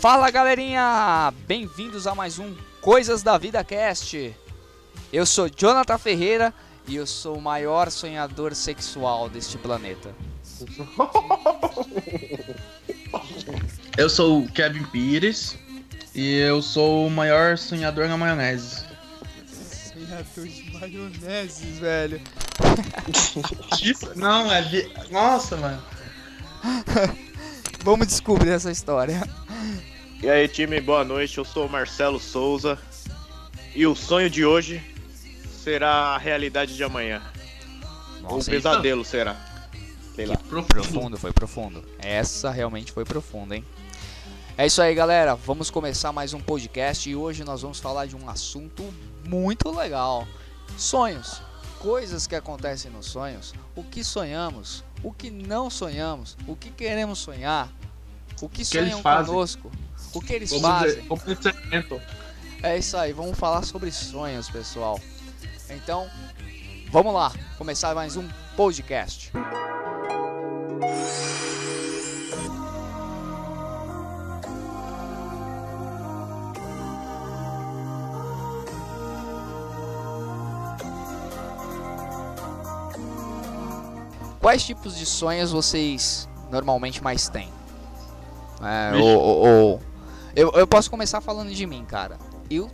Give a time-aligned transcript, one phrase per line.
[0.00, 4.34] Fala galerinha, bem-vindos a mais um Coisas da Vida Cast.
[5.12, 6.54] Eu sou Jonathan Ferreira
[6.88, 10.14] e eu sou o maior sonhador sexual deste planeta.
[13.98, 15.58] Eu sou o Kevin Pires
[16.14, 18.86] e eu sou o maior sonhador na maionese.
[19.46, 22.18] Sonhador de maionese, velho.
[24.16, 24.62] Não, é.
[24.62, 24.90] Vi...
[25.10, 25.82] Nossa, mano.
[27.84, 29.20] Vamos descobrir essa história.
[30.22, 31.38] E aí, time, boa noite.
[31.38, 32.78] Eu sou o Marcelo Souza.
[33.74, 34.82] E o sonho de hoje
[35.50, 37.22] será a realidade de amanhã.
[38.24, 39.34] Ou Nossa, pesadelo será.
[40.14, 40.36] Sei lá.
[40.36, 41.82] profundo, foi profundo.
[41.98, 43.64] Essa realmente foi profunda, hein?
[44.58, 45.34] É isso aí, galera.
[45.34, 48.92] Vamos começar mais um podcast e hoje nós vamos falar de um assunto
[49.24, 50.28] muito legal:
[50.76, 51.40] sonhos.
[51.78, 57.20] Coisas que acontecem nos sonhos, o que sonhamos, o que não sonhamos, o que queremos
[57.20, 57.72] sonhar,
[58.42, 59.32] o que, que eles sonham fazem.
[59.32, 59.72] conosco,
[60.12, 61.02] o que eles Como fazem.
[61.02, 62.02] dizer.
[62.62, 65.00] É isso aí, vamos falar sobre sonhos, pessoal.
[65.70, 66.08] Então,
[66.90, 69.30] vamos lá, começar mais um podcast.
[84.40, 87.48] Quais tipos de sonhos vocês normalmente mais têm?
[88.62, 89.80] É, ou, ou- ou-
[90.34, 92.18] eu, eu posso começar falando de mim, cara.
[92.50, 92.70] Eu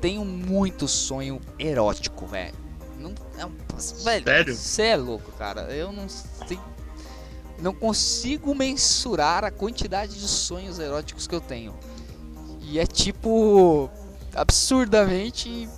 [0.00, 2.54] tenho muito sonho erótico, velho.
[2.98, 3.52] Não, é um,
[4.04, 4.54] velho, Sério?
[4.54, 5.62] Você é louco, cara.
[5.72, 6.58] Eu não sei.
[7.58, 11.74] Não consigo mensurar a quantidade de sonhos eróticos que eu tenho.
[12.60, 13.90] E é tipo.
[14.34, 15.68] absurdamente.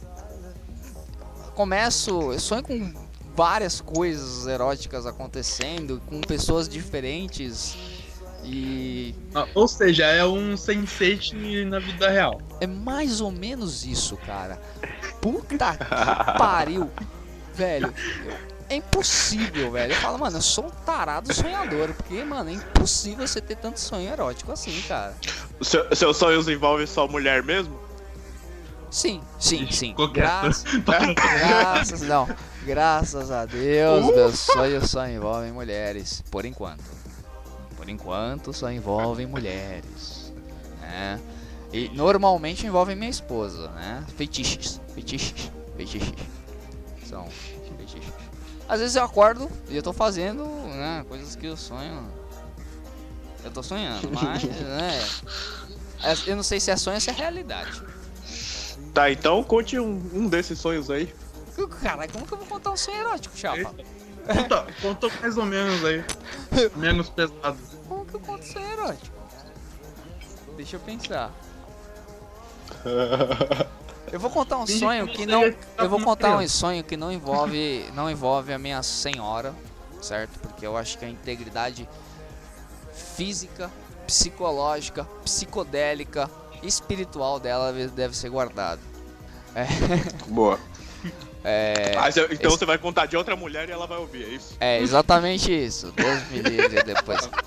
[1.54, 2.32] Começo.
[2.32, 2.92] Eu sonho com
[3.36, 7.76] várias coisas eróticas acontecendo, com pessoas diferentes.
[8.50, 11.34] E Ah, Ou seja, é um sense
[11.66, 12.40] na vida real.
[12.60, 14.58] é mais ou menos isso, cara.
[15.20, 16.90] Puta que pariu.
[17.54, 17.92] Velho,
[18.70, 19.92] é impossível, velho.
[19.92, 21.92] Eu falo, mano, eu sou um tarado sonhador.
[21.92, 25.14] Porque, mano, é impossível você ter tanto sonho erótico assim, cara.
[25.60, 27.78] Seu- seus sonhos envolvem só mulher mesmo?
[28.90, 29.94] Sim, sim, sim.
[30.14, 32.26] Graças, graças, não.
[32.64, 36.22] Graças a Deus, meus sonhos só envolvem mulheres.
[36.30, 36.82] Por enquanto.
[37.88, 40.30] Por enquanto, só envolvem mulheres.
[40.78, 41.18] Né?
[41.72, 44.04] E normalmente envolvem minha esposa, né?
[44.14, 44.78] Feitiços.
[44.92, 45.50] Feitiços.
[45.74, 46.12] Feitiços.
[47.06, 47.26] São
[47.78, 48.12] feitiços.
[48.68, 51.02] Às vezes eu acordo e eu tô fazendo, né?
[51.08, 52.12] Coisas que eu sonho.
[53.42, 55.08] Eu tô sonhando, mas, né?
[56.26, 57.82] Eu não sei se é sonho ou se é realidade.
[58.92, 61.10] Tá, então conte um, um desses sonhos aí.
[61.80, 63.74] Caralho, como que eu vou contar um sonho erótico, chapa?
[64.26, 66.04] Conta, conta mais ou menos aí.
[66.76, 67.77] Menos pesado.
[68.08, 69.16] Que eu conto sonho erótico?
[70.56, 71.30] Deixa eu pensar.
[74.10, 75.42] Eu vou contar um sonho que não.
[75.44, 77.84] é- tá Eu vou contar um sonho que não envolve.
[77.94, 79.54] Não envolve a minha senhora,
[80.00, 80.38] certo?
[80.40, 81.86] Porque eu acho que a integridade
[83.16, 83.70] física,
[84.06, 86.30] psicológica, psicodélica,
[86.62, 88.80] espiritual dela deve ser guardada.
[90.28, 90.58] Boa.
[91.44, 91.92] É.
[91.98, 94.56] Ah, então esse- você vai contar de outra mulher e ela vai ouvir, é isso?
[94.58, 95.92] É exatamente isso.
[95.92, 97.28] Deus me livre depois.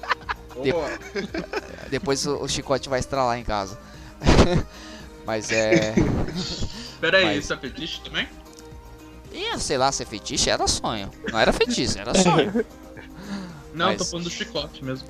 [0.69, 0.89] Boa.
[1.89, 3.77] Depois o, o chicote vai estralar em casa.
[5.25, 5.93] Mas é.
[6.99, 8.27] Pera aí, Mas- isso é fetiche também?
[9.31, 11.09] Ih, sei lá, ser fetiche era sonho.
[11.31, 12.65] Não era fetiche, era sonho.
[13.73, 15.07] Não, Mas- tô falando do chicote mesmo.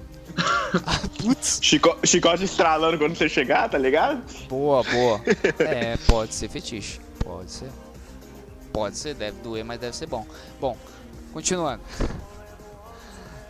[1.19, 1.59] Putz.
[1.61, 4.22] Chico- chicote estralando quando você chegar, tá ligado?
[4.47, 5.22] Boa, boa.
[5.59, 7.00] É, pode ser fetiche.
[7.23, 7.69] Pode ser.
[8.72, 10.25] Pode ser, deve doer, mas deve ser bom.
[10.59, 10.78] Bom,
[11.34, 11.81] continuando.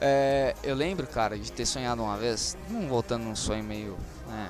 [0.03, 3.95] É, eu lembro, cara, de ter sonhado uma vez, hum, voltando num sonho meio
[4.27, 4.49] né,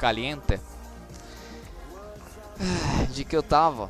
[0.00, 0.60] caliente,
[3.14, 3.88] de que eu tava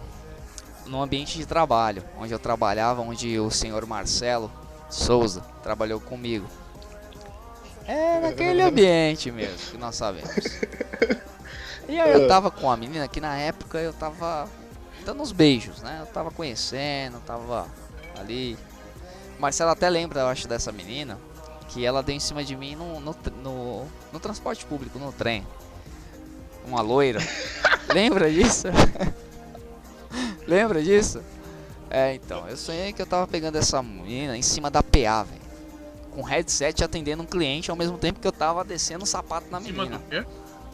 [0.87, 4.53] num ambiente de trabalho, onde eu trabalhava, onde o senhor Marcelo
[4.91, 6.47] Souza trabalhou comigo.
[7.87, 10.29] É naquele ambiente mesmo, que nós sabemos.
[11.89, 14.47] E aí eu tava com a menina que na época eu tava
[15.07, 15.99] dando uns beijos, né?
[16.03, 17.67] Eu tava conhecendo, tava
[18.19, 18.59] ali.
[19.39, 21.19] Marcelo até lembra, eu acho, dessa menina,
[21.69, 25.47] que ela deu em cima de mim no, no, no, no transporte público, no trem.
[26.67, 27.21] Uma loira.
[27.95, 28.67] lembra disso?
[30.47, 31.23] lembra disso?
[31.91, 35.49] É, então, eu sonhei que eu tava pegando essa menina em cima da PA, velho.
[36.11, 39.61] Com headset atendendo um cliente ao mesmo tempo que eu tava descendo o sapato na
[39.61, 39.99] Em cima menina.
[39.99, 40.27] do quê?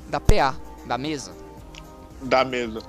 [0.09, 0.57] Da PA,
[0.87, 1.33] da mesa.
[2.23, 2.81] Da mesa.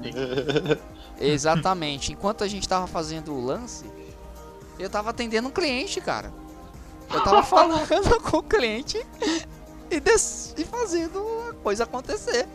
[1.20, 2.12] Exatamente.
[2.12, 3.84] Enquanto a gente tava fazendo o lance,
[4.78, 6.32] eu tava atendendo um cliente, cara.
[7.12, 7.86] Eu tava falando
[8.22, 9.04] com o cliente
[9.90, 10.54] e, des...
[10.56, 11.18] e fazendo
[11.50, 12.46] a coisa acontecer.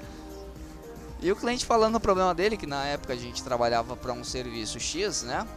[1.21, 4.23] E o cliente falando o problema dele, que na época a gente trabalhava para um
[4.23, 5.47] serviço X, né?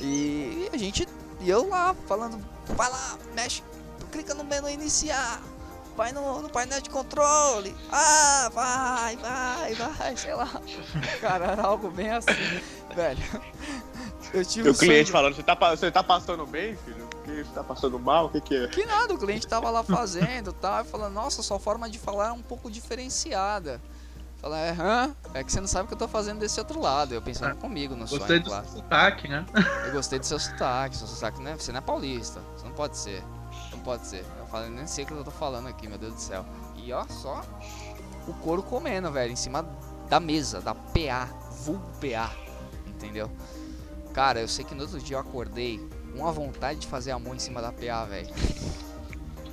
[0.00, 1.06] E a gente,
[1.40, 3.62] e eu lá falando, vai lá, mexe,
[4.12, 5.42] clica no menu iniciar,
[5.96, 10.48] vai no, no painel de controle, ah, vai, vai, vai, sei lá.
[11.20, 12.62] Cara, era algo bem assim,
[12.94, 13.42] velho.
[14.32, 15.12] Eu tive o um cliente sonho...
[15.12, 17.08] falando, você tá, você tá passando bem, filho?
[17.24, 18.26] Que você tá passando mal?
[18.26, 18.68] O que que é?
[18.68, 22.32] Que nada, o cliente tava lá fazendo, e falando, nossa, sua forma de falar é
[22.32, 23.80] um pouco diferenciada.
[24.40, 25.14] Fala, é, hã?
[25.34, 27.12] É que você não sabe o que eu tô fazendo desse outro lado.
[27.12, 27.54] Eu pensando é.
[27.54, 28.42] comigo no gostei sonho.
[28.42, 29.44] Gostei do seu sotaque, né?
[29.84, 30.96] Eu gostei do seu sotaque.
[30.96, 31.54] Seu sotaque, né?
[31.58, 32.40] Você não é paulista.
[32.56, 33.22] Você não pode ser.
[33.70, 34.24] Não pode ser.
[34.38, 36.46] Eu falei, nem sei o que eu tô falando aqui, meu Deus do céu.
[36.74, 37.42] E ó, só
[38.26, 39.62] o couro comendo, velho, em cima
[40.08, 41.28] da mesa, da PA,
[41.62, 42.32] vulgo PA.
[42.86, 43.30] Entendeu?
[44.12, 45.80] Cara, eu sei que no outro dia eu acordei
[46.16, 48.28] com a vontade de fazer amor em cima da PA, velho.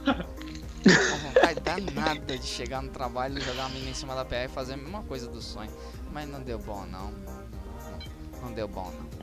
[0.05, 4.47] Uma vontade danada de chegar no trabalho, jogar a mina em cima da PA e
[4.47, 5.71] fazer a mesma coisa do sonho.
[6.11, 7.11] Mas não deu bom, não.
[8.41, 9.17] Não deu bom, não.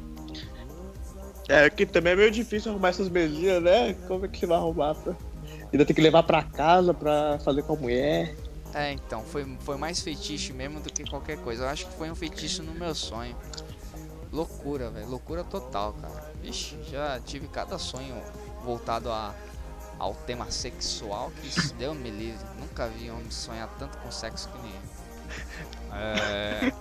[1.48, 3.94] É, que também é meio difícil arrumar essas mesinhas, né?
[4.06, 4.94] Como é que vai arrumar?
[4.94, 5.14] Pra...
[5.72, 8.34] Ainda tem que levar pra casa pra fazer com a mulher.
[8.72, 11.64] É, então, foi, foi mais fetiche mesmo do que qualquer coisa.
[11.64, 13.36] Eu acho que foi um fetiche no meu sonho.
[14.34, 15.08] Loucura, velho.
[15.08, 16.32] Loucura total, cara.
[16.42, 18.20] Ixi, já tive cada sonho
[18.64, 19.32] voltado a
[19.96, 22.44] ao tema sexual que deu me livre.
[22.58, 24.72] Nunca vi um homem sonhar tanto com sexo que nem
[25.92, 26.72] É...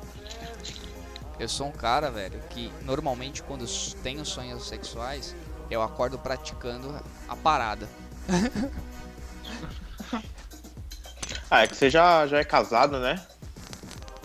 [1.40, 3.66] Eu sou um cara, velho, que normalmente quando
[4.02, 5.36] tenho sonhos sexuais,
[5.70, 7.88] eu acordo praticando a parada.
[11.52, 13.24] ah, é que você já, já é casado, né?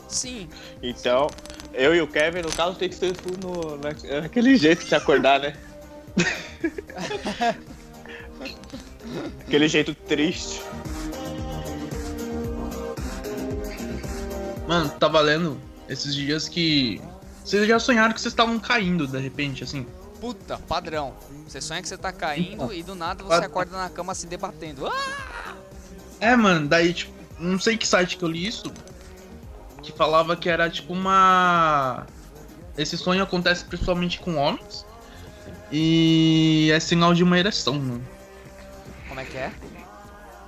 [0.08, 0.48] Sim.
[0.82, 1.28] Então,
[1.72, 3.76] eu e o Kevin, no caso, tem que ser no,
[4.20, 5.56] naquele jeito de acordar, né?
[9.46, 10.60] Aquele jeito triste.
[14.66, 17.00] Mano, tá valendo esses dias que.
[17.44, 19.86] Vocês já sonharam que vocês estavam caindo de repente, assim?
[20.20, 21.14] Puta, padrão.
[21.46, 24.86] Você sonha que você tá caindo e do nada você acorda na cama se debatendo.
[24.86, 25.54] Ah!
[26.20, 28.70] É, mano, daí, tipo, não sei que site que eu li isso.
[29.82, 32.06] Que falava que era tipo uma.
[32.76, 34.86] Esse sonho acontece principalmente com homens.
[35.70, 38.06] E é sinal de uma ereção, mano.
[39.08, 39.52] Como é que é?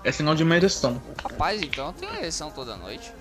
[0.03, 1.01] É sinal de uma ereção.
[1.23, 3.13] Rapaz, então tem ereção toda noite.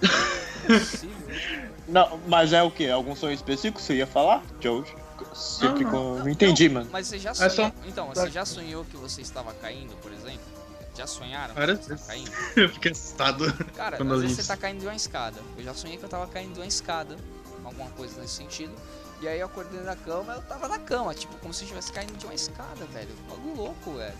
[1.88, 2.88] não, mas é o que?
[2.88, 4.84] Algum sonho específico você ia falar, Joe?
[5.32, 5.92] Você não, ficou...
[5.92, 6.88] não, não entendi, mano.
[6.92, 7.50] Mas você já sonhou.
[7.50, 7.72] É só...
[7.86, 10.57] Então, você já sonhou que você estava caindo, por exemplo?
[10.98, 11.54] Já sonharam?
[11.54, 12.30] Você tá caindo?
[12.56, 13.52] eu fiquei assustado.
[13.76, 15.40] Cara, quando às vezes você tá caindo de uma escada.
[15.56, 17.16] Eu já sonhei que eu tava caindo de uma escada.
[17.64, 18.72] Alguma coisa nesse sentido.
[19.20, 21.92] E aí eu acordei na cama, eu tava na cama, tipo, como se eu estivesse
[21.92, 23.10] caindo de uma escada, velho.
[23.30, 24.14] Algo louco, velho.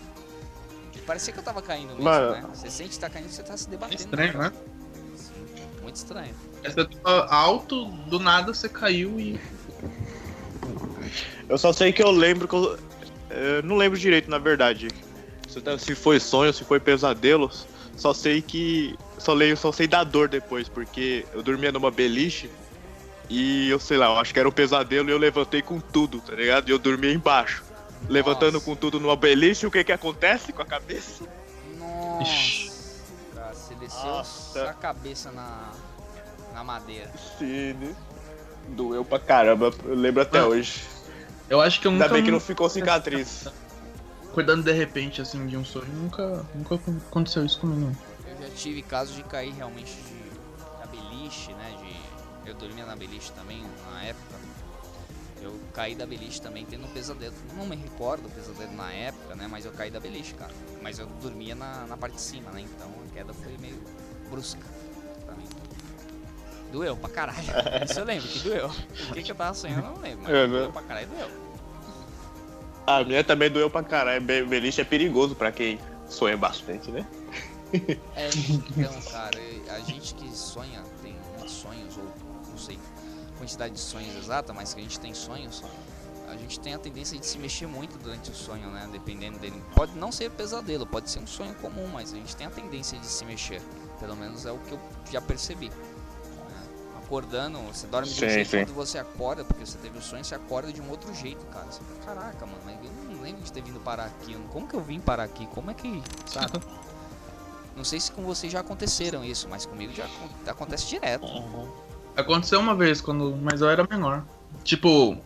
[1.05, 2.45] Parecia que eu tava caindo mesmo, Mano, né?
[2.53, 4.01] Você sente que tá caindo, você tá se debatendo.
[4.01, 4.53] Estranho, né?
[5.81, 6.35] Muito estranho.
[6.63, 9.39] Você tá alto, do nada você caiu e.
[11.47, 12.77] Eu só sei que eu lembro que eu.
[13.29, 14.89] eu não lembro direito, na verdade.
[15.63, 17.51] Tá, se foi sonho, se foi pesadelo.
[17.95, 18.97] Só sei que.
[19.17, 22.49] Só leio, só sei da dor depois, porque eu dormia numa beliche
[23.29, 26.19] e eu sei lá, eu acho que era um pesadelo e eu levantei com tudo,
[26.21, 26.69] tá ligado?
[26.69, 27.63] E eu dormia embaixo
[28.07, 31.25] levantando com tudo no beliche, o que que acontece com a cabeça?
[31.77, 32.71] Nossa,
[33.35, 34.69] cara, você desceu Nossa.
[34.69, 35.71] a cabeça na,
[36.53, 37.11] na madeira.
[37.37, 37.95] Sim, né?
[38.69, 40.83] doeu pra caramba, eu lembro até ah, hoje.
[41.49, 42.05] Eu acho que eu nunca...
[42.05, 43.47] Ainda bem que não ficou cicatriz.
[44.39, 46.75] Acordando de repente, assim, de um sonho, nunca, nunca
[47.09, 47.93] aconteceu isso comigo.
[48.25, 52.49] Eu já tive casos de cair realmente de, na beliche, né, de...
[52.49, 54.35] Eu dormia na beliche também, na época,
[55.41, 57.35] eu caí da beliche também tendo um pesadelo.
[57.53, 59.45] Não me recordo do pesadelo na época, né?
[59.45, 60.53] Mas eu caí da beliche, cara.
[60.81, 62.61] Mas eu dormia na, na parte de cima, né?
[62.61, 63.83] Então a queda foi meio
[64.29, 64.63] brusca
[65.25, 65.43] pra mim.
[66.71, 67.43] Doeu pra caralho.
[67.83, 68.67] Isso eu lembro que doeu.
[69.09, 70.23] O que, que eu tava sonhando eu não lembro.
[70.23, 70.71] Mas é, doeu né?
[70.71, 71.48] pra caralho doeu.
[72.89, 74.19] A minha também doeu pra caralho.
[74.19, 75.77] Beliche é perigoso pra quem
[76.07, 77.05] sonha bastante, né?
[78.15, 82.03] É, então, cara, a gente que sonha, tem muitos sonhos, ou
[82.49, 82.79] não sei,
[83.37, 85.63] quantidade de sonhos exata, mas que a gente tem sonhos,
[86.27, 88.89] a gente tem a tendência de se mexer muito durante o sonho, né?
[88.91, 89.61] Dependendo dele.
[89.75, 92.97] Pode não ser pesadelo, pode ser um sonho comum, mas a gente tem a tendência
[92.97, 93.61] de se mexer.
[93.99, 94.79] Pelo menos é o que eu
[95.11, 95.71] já percebi.
[97.09, 98.63] Acordando, você dorme de um jeito, sim.
[98.63, 101.65] quando você acorda, porque você teve o sonho, você acorda de um outro jeito, cara.
[101.65, 104.37] Você fala, caraca, mano, eu não lembro de ter vindo parar aqui.
[104.51, 105.47] Como que eu vim parar aqui?
[105.47, 106.03] Como é que.
[106.27, 106.61] Sabe?
[107.75, 110.05] Não sei se com vocês já aconteceram isso, mas comigo já
[110.51, 111.25] acontece direto.
[111.25, 111.65] Uhum.
[112.13, 114.25] Aconteceu uma vez, quando, mas eu era menor.
[114.65, 115.17] Tipo,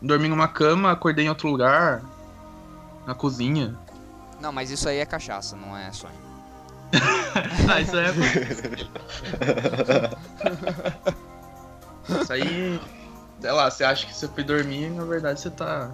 [0.00, 2.02] dormi numa cama, acordei em outro lugar,
[3.06, 3.78] na cozinha.
[4.40, 6.32] Não, mas isso aí é cachaça, não é sonho.
[7.72, 8.12] ah, isso aí é.
[12.08, 12.80] isso aí.
[13.40, 15.90] Sei lá, você acha que você foi dormir e na verdade você tá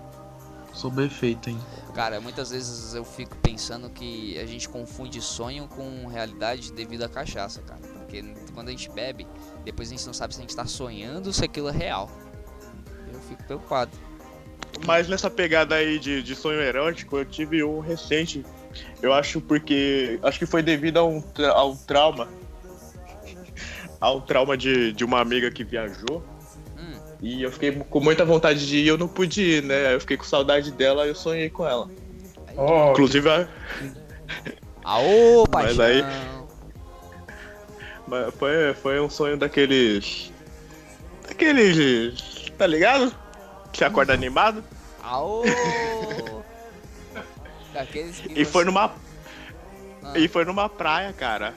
[0.74, 1.58] sob efeito, hein?
[1.94, 7.08] Cara, muitas vezes eu fico pensando que a gente confunde sonho com realidade devido à
[7.08, 7.80] cachaça, cara.
[7.80, 8.22] Porque
[8.54, 9.26] quando a gente bebe,
[9.64, 12.10] depois a gente não sabe se a gente tá sonhando ou se aquilo é real.
[13.12, 13.90] Eu fico preocupado.
[14.86, 18.44] Mas nessa pegada aí de, de sonho erótico, eu tive um recente.
[19.02, 20.20] Eu acho porque.
[20.22, 22.28] Acho que foi devido a um, tra- a um trauma.
[24.00, 26.22] Ao trauma de, de uma amiga que viajou.
[26.78, 29.94] Hum, E eu fiquei com muita vontade de ir e eu não pude ir, né?
[29.94, 31.88] Eu fiquei com saudade dela e eu sonhei com ela.
[32.56, 33.48] Oh, Inclusive, a-
[34.84, 35.84] aô, Mas paixão.
[35.84, 36.04] aí-
[38.06, 40.32] mas foi, foi um sonho daqueles.
[41.26, 42.50] Daqueles.
[42.56, 43.14] Tá ligado?
[43.70, 44.64] Que você acorda animado.
[45.02, 45.42] Aô!
[47.72, 48.92] Daqueles que E foi você- numa.
[50.02, 50.18] Ah.
[50.18, 51.54] E foi numa praia, cara.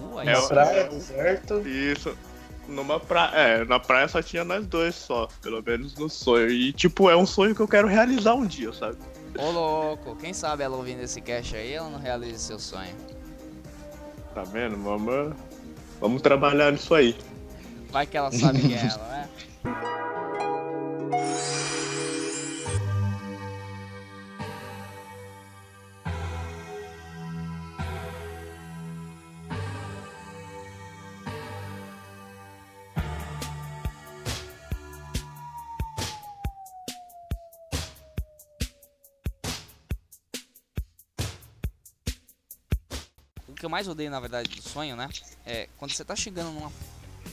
[0.00, 1.68] Uh, aí É, praia, certo?
[1.68, 2.16] Isso.
[2.66, 3.30] Numa praia.
[3.34, 5.28] É, na praia só tinha nós dois só.
[5.42, 6.50] Pelo menos no sonho.
[6.50, 8.98] E tipo, é um sonho que eu quero realizar um dia, sabe?
[9.38, 12.94] Ô louco, quem sabe ela ouvindo esse cast aí, ela não realiza seu sonho.
[14.34, 14.76] Tá vendo?
[14.82, 15.34] Vamos.
[16.00, 17.16] Vamos trabalhar nisso aí.
[17.90, 19.28] Vai que ela sabe que é ela, né?
[43.68, 45.08] eu mais odeio, na verdade, do sonho, né?
[45.46, 46.72] É quando você tá chegando numa,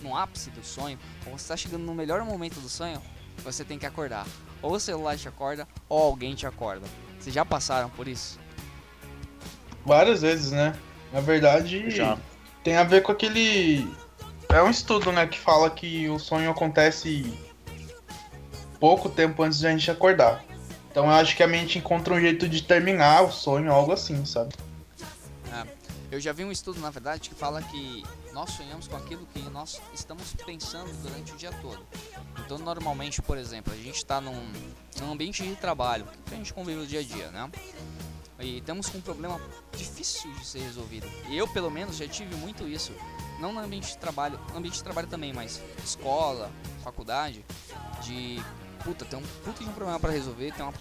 [0.02, 3.02] no ápice do sonho, ou você tá chegando no melhor momento do sonho,
[3.38, 4.28] você tem que acordar.
[4.62, 6.86] Ou o celular te acorda, ou alguém te acorda.
[7.18, 8.38] Vocês já passaram por isso?
[9.86, 10.76] Várias vezes, né?
[11.14, 12.18] Na verdade, Já.
[12.64, 13.88] tem a ver com aquele.
[14.50, 17.40] É um estudo, né, que fala que o sonho acontece
[18.80, 20.44] pouco tempo antes de a gente acordar.
[20.92, 24.26] Então eu acho que a mente encontra um jeito de terminar o sonho, algo assim,
[24.26, 24.54] sabe?
[26.12, 29.40] Eu já vi um estudo, na verdade, que fala que nós sonhamos com aquilo que
[29.50, 31.86] nós estamos pensando durante o dia todo.
[32.46, 34.52] Então, normalmente, por exemplo, a gente está num,
[35.00, 37.50] num ambiente de trabalho, que a gente convive no dia a dia, né?
[38.40, 39.40] E temos com um problema
[39.76, 41.08] difícil de ser resolvido.
[41.30, 42.94] E eu, pelo menos, já tive muito isso.
[43.40, 46.52] Não no ambiente de trabalho, ambiente de trabalho também, mas escola,
[46.84, 47.44] faculdade,
[48.04, 48.42] de
[48.84, 50.74] puta, tem um puta de um problema para resolver, tem uma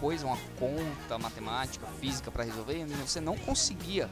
[0.00, 4.10] coisa, uma conta matemática, física para resolver, e você não conseguia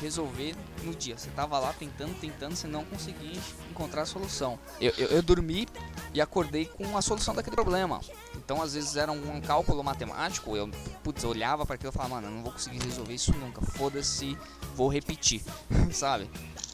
[0.00, 1.16] resolver no dia.
[1.16, 4.58] Você tava lá tentando, tentando, você não conseguia encontrar a solução.
[4.80, 5.66] Eu, eu, eu dormi
[6.12, 8.00] e acordei com a solução daquele problema.
[8.36, 10.68] Então, às vezes era um cálculo matemático, eu
[11.02, 13.60] putz, olhava para aquilo e falava, mano, eu não vou conseguir resolver isso nunca.
[13.62, 14.36] Foda-se,
[14.74, 15.42] vou repetir,
[15.92, 16.30] sabe?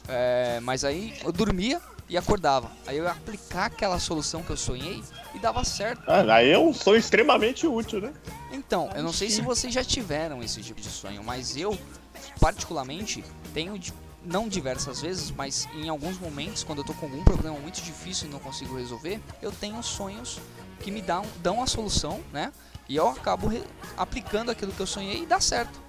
[0.07, 2.71] É, mas aí eu dormia e acordava.
[2.85, 5.03] Aí eu ia aplicar aquela solução que eu sonhei
[5.35, 6.03] e dava certo.
[6.07, 8.13] Ah, aí é um sonho extremamente útil, né?
[8.51, 11.77] Então, eu não sei se vocês já tiveram esse tipo de sonho, mas eu,
[12.39, 13.79] particularmente, tenho
[14.23, 18.27] não diversas vezes, mas em alguns momentos, quando eu tô com algum problema muito difícil
[18.27, 20.39] e não consigo resolver, eu tenho sonhos
[20.81, 22.51] que me dão, dão a solução, né?
[22.89, 23.49] E eu acabo
[23.97, 25.79] aplicando aquilo que eu sonhei e dá certo.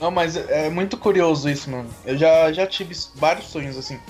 [0.00, 1.90] Não, mas é é muito curioso isso, mano.
[2.04, 4.00] Eu já, já tive vários sonhos assim.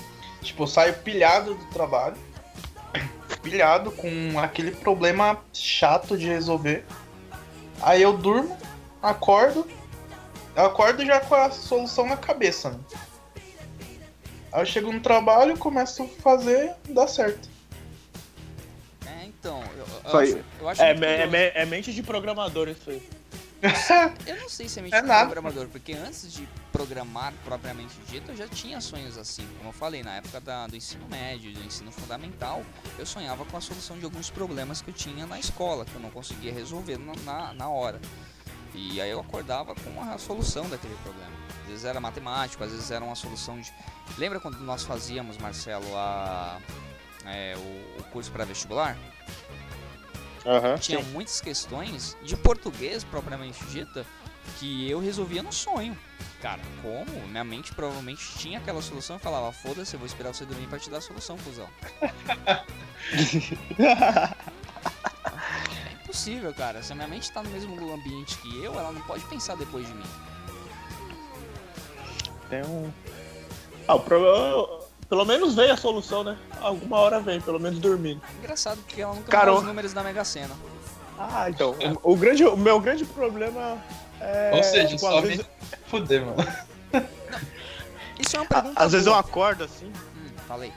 [0.41, 2.15] Tipo, eu saio pilhado do trabalho,
[3.41, 6.85] pilhado com aquele problema chato de resolver.
[7.81, 8.57] Aí eu durmo,
[9.01, 9.67] acordo,
[10.55, 12.79] eu acordo já com a solução na cabeça, né?
[14.51, 17.47] Aí eu chego no trabalho, começo a fazer, dá certo.
[19.05, 22.67] É, então, eu, eu acho, eu acho É, me- é, me- é mente de programador
[22.67, 23.07] isso aí.
[24.25, 25.25] Eu não sei se é mente É de nada.
[25.25, 29.45] programador, porque antes de programar propriamente dito, eu já tinha sonhos assim.
[29.57, 32.63] Como eu falei, na época da- do ensino médio, do ensino fundamental,
[32.97, 35.99] eu sonhava com a solução de alguns problemas que eu tinha na escola, que eu
[36.01, 37.99] não conseguia resolver na, na, na hora.
[38.79, 41.31] E aí eu acordava com a solução daquele problema.
[41.63, 43.73] Às vezes era matemático, às vezes era uma solução de.
[44.17, 46.59] Lembra quando nós fazíamos, Marcelo, a,
[47.25, 48.97] é, o, o curso pré-vestibular?
[50.45, 50.77] Aham.
[50.77, 54.05] tinha muitas questões de português propriamente dita
[54.57, 55.97] que eu resolvia no sonho.
[56.41, 57.27] Cara, como?
[57.27, 60.79] Minha mente provavelmente tinha aquela solução e falava, foda-se, eu vou esperar você dormir pra
[60.79, 61.67] te dar a solução, cuzão.
[66.09, 66.81] É impossível, cara.
[66.81, 69.85] Se a minha mente tá no mesmo ambiente que eu, ela não pode pensar depois
[69.87, 70.03] de mim.
[72.49, 72.91] Tem um.
[73.87, 74.79] Ah, o problema.
[75.07, 76.35] Pelo menos veio a solução, né?
[76.61, 78.21] Alguma hora vem, pelo menos dormindo.
[78.39, 80.55] Engraçado porque ela nunca o- os números da Mega Sena.
[81.17, 81.75] Ah, então.
[82.03, 83.77] O, o grande, o meu grande problema
[84.19, 84.51] é.
[84.55, 85.45] Ou seja, tipo, só às vezes-
[85.87, 86.37] Fuder, mano.
[88.19, 89.21] Isso é uma pergunta Às vezes eu boa.
[89.21, 89.87] acordo assim.
[89.87, 90.71] Hum, falei.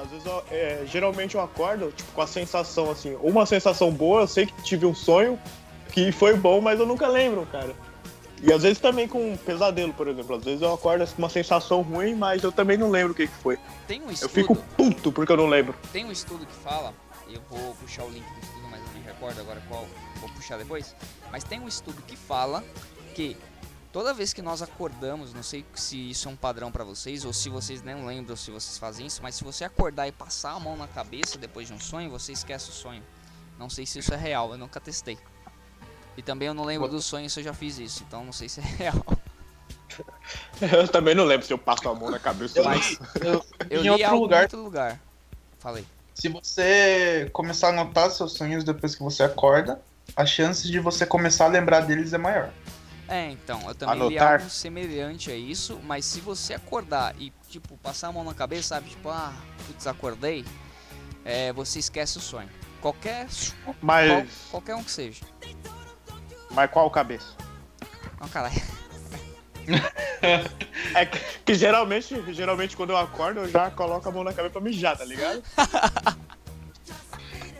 [0.00, 4.22] Às vezes eu, é, geralmente eu acordo tipo, com a sensação assim, uma sensação boa,
[4.22, 5.38] eu sei que tive um sonho
[5.92, 7.74] que foi bom, mas eu nunca lembro, cara.
[8.42, 10.36] E às vezes também com um pesadelo, por exemplo.
[10.36, 13.26] Às vezes eu acordo com uma sensação ruim, mas eu também não lembro o que,
[13.26, 13.58] que foi.
[13.86, 15.74] Tem um Eu estudo, fico puto porque eu não lembro.
[15.92, 16.94] tem um estudo que fala,
[17.28, 19.86] eu vou puxar o link do estudo, mas eu não me recordo agora qual,
[20.20, 20.96] vou puxar depois.
[21.30, 22.64] Mas tem um estudo que fala
[23.14, 23.36] que
[23.92, 27.32] toda vez que nós acordamos, não sei se isso é um padrão pra vocês ou
[27.32, 30.60] se vocês nem lembram se vocês fazem isso, mas se você acordar e passar a
[30.60, 33.02] mão na cabeça depois de um sonho, você esquece o sonho.
[33.58, 35.18] Não sei se isso é real, eu nunca testei.
[36.16, 38.48] E também eu não lembro do sonho se eu já fiz isso, então não sei
[38.48, 39.04] se é real.
[40.60, 42.58] Eu também não lembro se eu passo a mão na cabeça.
[42.58, 45.00] Eu Mas- li, eu, Eu em li outro algo em lugar, outro lugar.
[45.58, 45.84] Falei.
[46.14, 49.80] se você começar a anotar seus sonhos depois que você acorda,
[50.16, 52.50] a chance de você começar a lembrar deles é maior.
[53.10, 54.40] É, então, eu também li Anotar.
[54.40, 58.68] algo semelhante a isso, mas se você acordar e, tipo, passar a mão na cabeça,
[58.68, 59.32] sabe, tipo, ah,
[59.66, 60.44] putz, acordei,
[61.24, 62.48] é, você esquece o sonho.
[62.80, 63.26] Qualquer,
[63.64, 65.22] qual- Mas, qualquer um que seja.
[66.52, 67.34] mas qual cabeça?
[68.20, 68.54] Não, caralho.
[70.94, 74.52] É que, que geralmente, geralmente quando eu acordo, eu já coloco a mão na cabeça
[74.52, 75.42] pra mijar, tá ligado?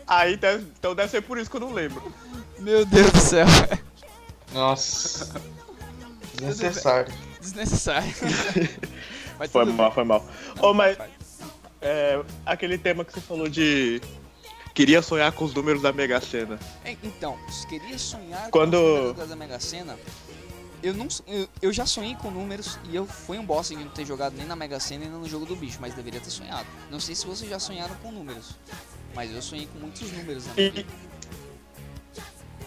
[0.05, 2.13] Aí, deve- então deve ser por isso que eu não lembro.
[2.59, 3.47] Meu Deus do céu.
[4.53, 5.29] Nossa.
[6.35, 7.13] Desnecessário.
[7.39, 8.13] Desnecessário.
[9.37, 9.95] mas Foi mal, bem.
[9.95, 10.25] foi mal.
[10.57, 10.97] Não, Ô, mas
[11.81, 14.01] é, aquele tema que você falou de...
[14.73, 16.57] Queria sonhar com os números da Mega Sena.
[16.85, 19.99] É, Então, queria sonhar Quando- com os números da Mega Sena,
[20.81, 23.91] eu, não, eu, eu já sonhei com números e eu fui um bosta de não
[23.91, 26.65] ter jogado nem na Mega Sena nem no jogo do bicho, mas deveria ter sonhado.
[26.89, 28.51] Não sei se vocês já sonharam com números,
[29.13, 30.89] mas eu sonhei com muitos números na minha E- vida.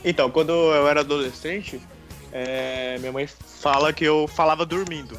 [0.04, 1.80] Então, quando eu era adolescente,
[2.30, 5.18] é, minha mãe fala que eu falava dormindo.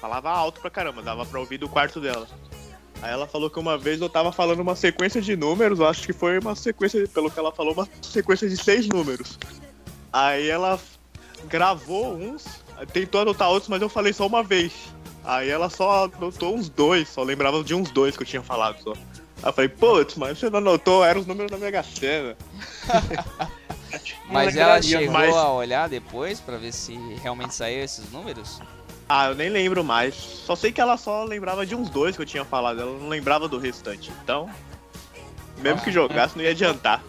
[0.00, 2.28] Falava alto pra caramba, dava pra ouvir do quarto dela.
[3.00, 6.12] Aí ela falou que uma vez eu tava falando uma sequência de números, acho que
[6.12, 9.38] foi uma sequência, pelo que ela falou, uma sequência de seis números.
[10.12, 10.78] Aí ela
[11.48, 12.44] gravou uns,
[12.92, 14.72] tentou anotar outros, mas eu falei só uma vez.
[15.24, 18.82] Aí ela só anotou uns dois, só lembrava de uns dois que eu tinha falado
[18.82, 18.92] só.
[18.92, 22.36] Aí eu falei, putz, mas você não anotou, eram os números da Mega Sena.
[24.28, 28.60] Mas Não ela chegou mas- a olhar depois pra ver se realmente saiu esses números?
[29.08, 30.14] Ah, eu nem lembro mais.
[30.14, 33.08] Só sei que ela só lembrava de uns dois que eu tinha falado, ela não
[33.08, 34.12] lembrava do restante.
[34.22, 34.50] Então,
[35.58, 37.02] mesmo que jogasse, não ia adiantar.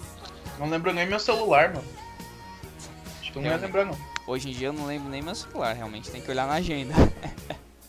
[0.59, 1.87] Não lembro nem meu celular, mano.
[3.21, 3.97] Acho que eu não ia lembrar, não.
[4.27, 6.93] Hoje em dia eu não lembro nem meu celular, realmente tem que olhar na agenda.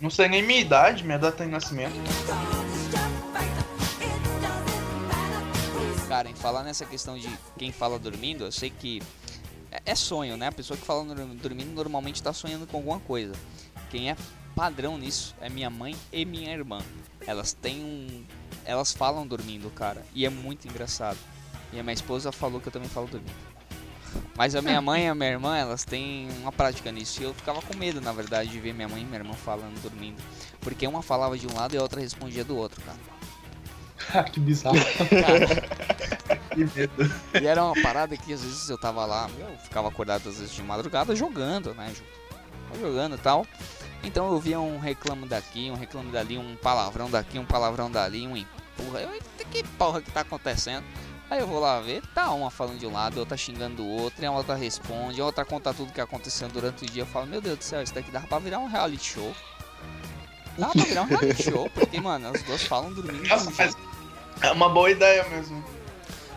[0.01, 1.93] Não sei nem minha idade, minha data de nascimento.
[6.35, 7.29] Falar nessa questão de
[7.59, 9.03] quem fala dormindo, eu sei que
[9.71, 10.49] é, é sonho, né?
[10.49, 13.35] A pessoa que fala dormindo normalmente tá sonhando com alguma coisa.
[13.91, 14.17] Quem é
[14.55, 16.81] padrão nisso é minha mãe e minha irmã.
[17.27, 18.25] Elas têm um.
[18.65, 20.05] Elas falam dormindo, cara.
[20.15, 21.19] E é muito engraçado.
[21.73, 23.49] E a minha esposa falou que eu também falo dormindo.
[24.37, 27.21] Mas a minha mãe e a minha irmã, elas têm uma prática nisso.
[27.21, 29.81] E eu ficava com medo, na verdade, de ver minha mãe e minha irmã falando
[29.83, 30.23] dormindo.
[30.61, 32.99] Porque uma falava de um lado e a outra respondia do outro, cara.
[34.15, 34.77] Ah, que bizarro.
[36.53, 37.15] Que medo.
[37.41, 40.53] E era uma parada que às vezes eu tava lá, eu ficava acordado às vezes
[40.55, 41.93] de madrugada jogando, né?
[41.95, 43.47] jo- Jogando e tal.
[44.03, 48.27] Então eu via um reclamo daqui, um reclamo dali, um palavrão daqui, um palavrão dali,
[48.27, 49.01] um empurra.
[49.01, 50.85] Eu, "Eita, que porra que tá acontecendo?
[51.31, 54.23] Aí eu vou lá ver, tá uma falando de um lado, outra xingando o outro,
[54.23, 57.03] e a outra responde, a outra conta tudo que aconteceu durante o dia.
[57.03, 59.35] Eu falo, meu Deus do céu, isso daqui dava pra virar um reality show.
[60.59, 63.29] Dava pra virar um reality show, porque, mano, as duas falam dormindo.
[63.29, 63.88] Nossa, jeito.
[64.43, 65.63] É uma boa ideia mesmo.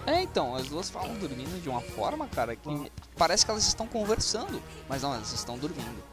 [0.06, 3.86] É, então, as duas falam dormindo de uma forma, cara, que parece que elas estão
[3.86, 6.04] conversando, mas não, elas estão dormindo.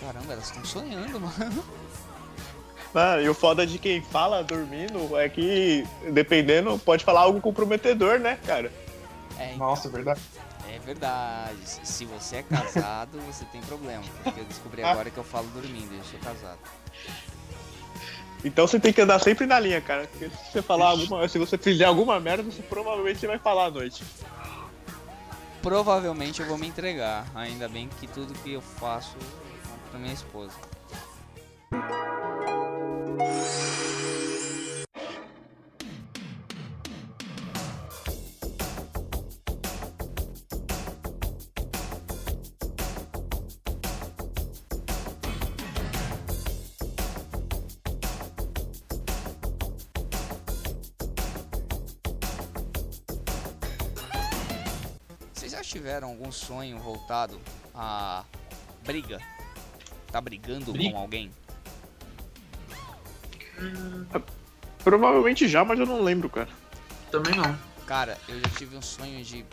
[0.00, 1.64] Caramba, elas estão sonhando, mano.
[2.94, 8.18] Ah, e o foda de quem fala dormindo é que, dependendo, pode falar algo comprometedor,
[8.18, 8.72] né, cara?
[9.38, 10.20] É, Nossa, verdade.
[10.72, 11.56] é verdade.
[11.64, 14.02] Se- Se você é casado, você tem problema.
[14.22, 16.58] Porque eu descobri agora que eu falo dormindo e eu sou casado.
[18.44, 20.06] Então você tem que andar sempre na linha, cara.
[20.06, 21.26] Porque se você falar alguma.
[21.28, 24.04] Se você fizer alguma merda, você provavelmente vai falar à noite.
[25.62, 27.26] Provavelmente eu vou me entregar.
[27.34, 30.52] Ainda bem que tudo que eu faço é pra minha esposa.
[55.94, 57.40] Tiveram algum sonho voltado
[57.72, 58.24] a
[58.84, 59.20] briga?
[60.10, 60.92] tá brigando Briga?
[60.92, 61.30] com alguém?
[64.82, 66.48] Provavelmente já, mas eu não lembro, cara.
[67.12, 67.56] Também não.
[67.86, 69.44] Cara, eu já tive um sonho de.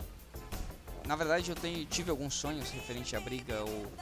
[1.06, 3.92] Na verdade, eu tenho, tive alguns sonhos referente à briga ou.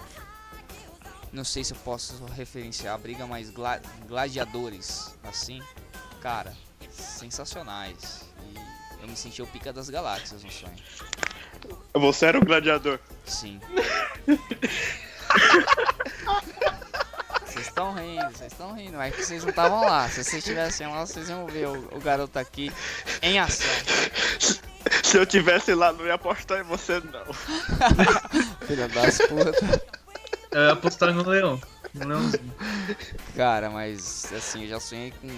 [1.33, 5.63] Não sei se eu posso referenciar a briga, mas gla- gladiadores, assim.
[6.21, 6.55] Cara,
[6.91, 8.25] sensacionais.
[8.43, 10.77] E eu me senti o pica das galáxias no sonho.
[11.95, 12.99] Você era o gladiador.
[13.25, 13.61] Sim.
[17.47, 20.09] Vocês estão rindo, vocês estão rindo, é que vocês não estavam lá.
[20.09, 22.73] Se vocês estivessem lá, vocês iam ver o, o garoto aqui
[23.23, 23.69] em ação.
[25.03, 27.35] Se eu tivesse lá, não ia apostar em você, não.
[28.67, 29.81] Filha das putas.
[30.53, 31.61] Eu ia apostar no leão.
[31.95, 32.55] Leãozinho.
[33.37, 35.29] Cara, mas assim, eu já sonhei com.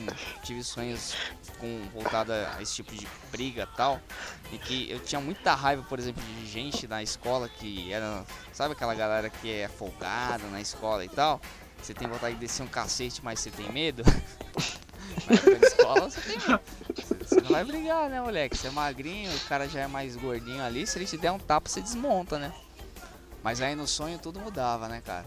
[0.42, 1.14] Tive sonhos
[1.58, 4.00] com voltado a esse tipo de briga tal.
[4.52, 8.24] E que eu tinha muita raiva, por exemplo, de gente na escola que era.
[8.52, 11.40] Sabe aquela galera que é folgada na escola e tal?
[11.82, 14.02] Você tem vontade de descer um cacete, mas você tem medo?
[15.26, 16.60] Na escola você tem medo.
[17.20, 18.56] Você não vai brigar, né, moleque?
[18.56, 20.86] Você é magrinho, o cara já é mais gordinho ali.
[20.86, 22.52] Se ele te der um tapa, você desmonta, né?
[23.42, 25.24] Mas aí no sonho tudo mudava, né, cara?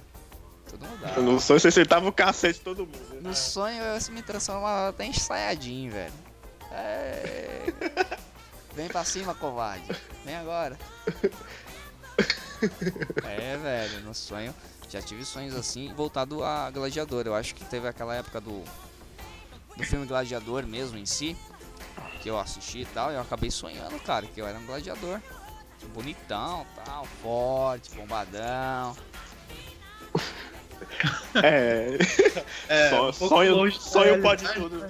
[0.69, 1.21] Tudo mudava.
[1.21, 3.13] No sonho você acertava o cacete de todo mundo.
[3.13, 3.19] né?
[3.21, 6.13] No sonho eu me transformava até ensaiadinho, velho.
[6.71, 7.73] É...
[8.73, 9.85] Vem pra cima, covarde.
[10.25, 10.77] Vem agora.
[13.23, 14.53] É, velho, no sonho.
[14.89, 17.25] Já tive sonhos assim, voltado a Gladiador.
[17.25, 18.63] Eu acho que teve aquela época do.
[19.75, 21.37] Do filme Gladiador mesmo em si.
[22.21, 23.11] Que eu assisti e tal.
[23.11, 25.19] E eu acabei sonhando, cara, que eu era um gladiador.
[25.89, 28.95] Bonitão, tal, forte, bombadão.
[31.41, 31.97] É,
[32.69, 34.85] É, Só- um sonho- longe sonho pode tudo.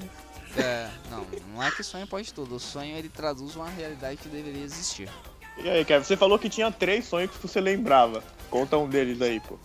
[0.57, 2.55] É, não, não é que sonho pode tudo.
[2.55, 5.09] O sonho ele traduz uma realidade que deveria existir.
[5.57, 8.23] E aí, Kevin, você falou que tinha três sonhos que você lembrava.
[8.49, 9.57] Conta um deles aí, pô.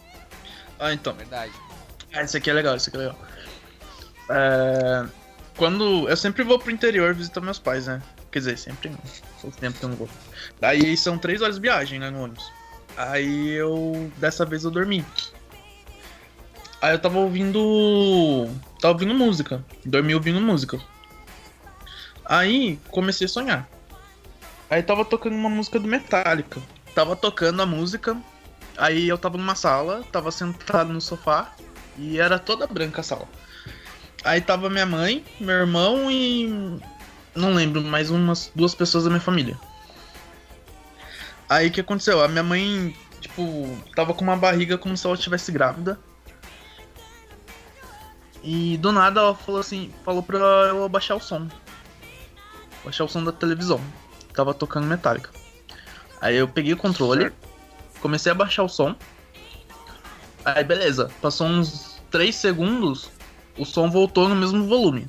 [0.79, 1.13] Ah, então.
[1.15, 1.53] Verdade.
[2.13, 3.19] Ah, esse aqui é legal, esse aqui é legal.
[4.31, 5.07] É,
[5.57, 6.09] Quando.
[6.09, 8.01] Eu sempre vou pro interior visitar meus pais, né?
[8.31, 8.99] Quer dizer, sempre não.
[9.41, 10.09] Faz tempo eu não vou.
[10.61, 12.51] Daí são três horas de viagem, né, no ônibus.
[12.97, 14.11] Aí eu.
[14.17, 15.05] Dessa vez eu dormi.
[16.81, 18.49] Aí eu tava ouvindo.
[18.81, 19.65] Tava ouvindo música.
[19.85, 20.79] Dormi ouvindo música.
[22.25, 23.69] Aí comecei a sonhar.
[24.69, 26.61] Aí tava tocando uma música do Metallica.
[26.95, 28.17] Tava tocando a música.
[28.77, 31.53] Aí eu tava numa sala, tava sentado no sofá.
[31.99, 33.29] E era toda branca a sala.
[34.23, 36.79] Aí tava minha mãe, meu irmão e.
[37.35, 39.59] Não lembro, mais umas duas pessoas da minha família.
[41.49, 42.23] Aí o que aconteceu?
[42.23, 45.99] A minha mãe, tipo, tava com uma barriga como se ela estivesse grávida.
[48.43, 51.49] E do nada ela falou assim, falou pra eu abaixar o som.
[52.85, 53.81] Baixar o som da televisão.
[54.35, 55.31] Tava tocando Metallica.
[56.21, 57.33] Aí eu peguei o controle,
[58.01, 58.95] comecei a baixar o som.
[60.45, 63.11] Aí beleza, passou uns 3 segundos,
[63.59, 65.09] o som voltou no mesmo volume.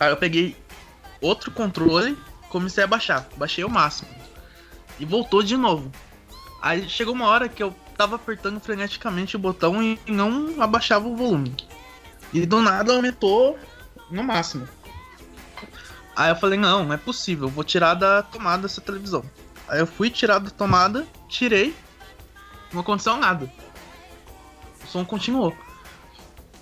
[0.00, 0.56] Aí eu peguei
[1.20, 2.16] outro controle,
[2.48, 4.08] comecei a baixar, baixei o máximo.
[4.98, 5.92] E voltou de novo.
[6.62, 11.14] Aí chegou uma hora que eu tava apertando freneticamente o botão e não abaixava o
[11.14, 11.54] volume.
[12.32, 13.58] E do nada aumentou
[14.10, 14.66] no máximo.
[16.16, 19.22] Aí eu falei, não, não é possível, vou tirar da tomada essa televisão.
[19.68, 21.74] Aí eu fui tirar da tomada, tirei,
[22.72, 23.52] não aconteceu nada.
[24.82, 25.54] O som continuou.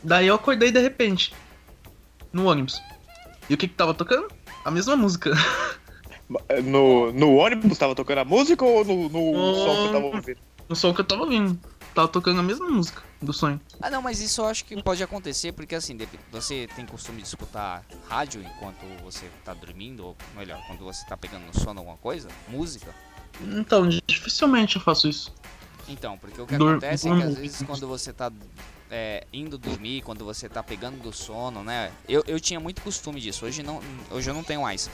[0.02, 1.34] Daí eu acordei de repente,
[2.32, 2.80] no ônibus.
[3.48, 4.28] E o que que tava tocando?
[4.64, 5.30] A mesma música.
[6.62, 10.04] No, no ônibus tava tocando a música ou no, no No- som que eu tava
[10.04, 10.38] ouvindo?
[10.68, 11.58] No som que eu tava ouvindo.
[11.94, 13.58] Tava tocando a mesma música do sonho.
[13.80, 15.96] Ah, não, mas isso eu acho que pode acontecer porque assim,
[16.30, 21.16] você tem costume de escutar rádio enquanto você tá dormindo, ou melhor, quando você tá
[21.16, 22.94] pegando no sono alguma coisa, música.
[23.40, 25.32] Então, dificilmente eu faço isso.
[25.88, 28.30] Então, porque o que Dur- acontece é que às vezes quando você tá
[28.90, 31.92] é, indo dormir, quando você tá pegando do sono, né?
[32.08, 34.88] Eu, eu tinha muito costume disso, hoje, não, hoje eu não tenho mais.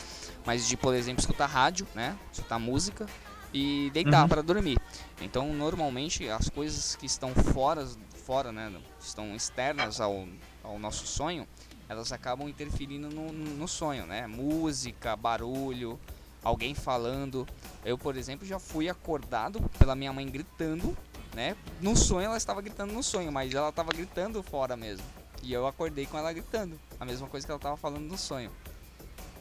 [0.44, 2.16] Mas de, por exemplo, escutar rádio, né?
[2.32, 3.06] Escutar música
[3.52, 4.28] e deitar Uhum.
[4.28, 4.78] para dormir.
[5.20, 7.88] Então, normalmente, as coisas que estão fora,
[8.26, 8.72] fora né?
[9.00, 10.26] Estão externas ao,
[10.62, 11.46] ao nosso sonho,
[11.88, 14.26] elas acabam interferindo no, no sonho, né?
[14.26, 15.98] Música, barulho,
[16.42, 17.46] alguém falando.
[17.84, 20.96] Eu, por exemplo, já fui acordado pela minha mãe gritando,
[21.34, 21.56] né?
[21.80, 25.04] No sonho ela estava gritando no sonho, mas ela estava gritando fora mesmo.
[25.42, 28.50] E eu acordei com ela gritando, a mesma coisa que ela estava falando no sonho.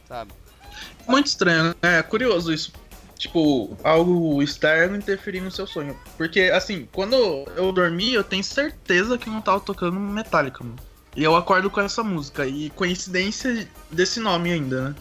[0.08, 0.34] Sabe?
[1.08, 1.76] Muito estranho, né?
[1.82, 2.74] É curioso isso.
[3.18, 5.98] Tipo, algo externo interferir no seu sonho.
[6.18, 7.16] Porque, assim, quando
[7.56, 10.76] eu dormi, eu tenho certeza que não tava tocando Metallica, mano.
[11.16, 12.46] E eu acordo com essa música.
[12.46, 14.96] E coincidência desse nome ainda, né?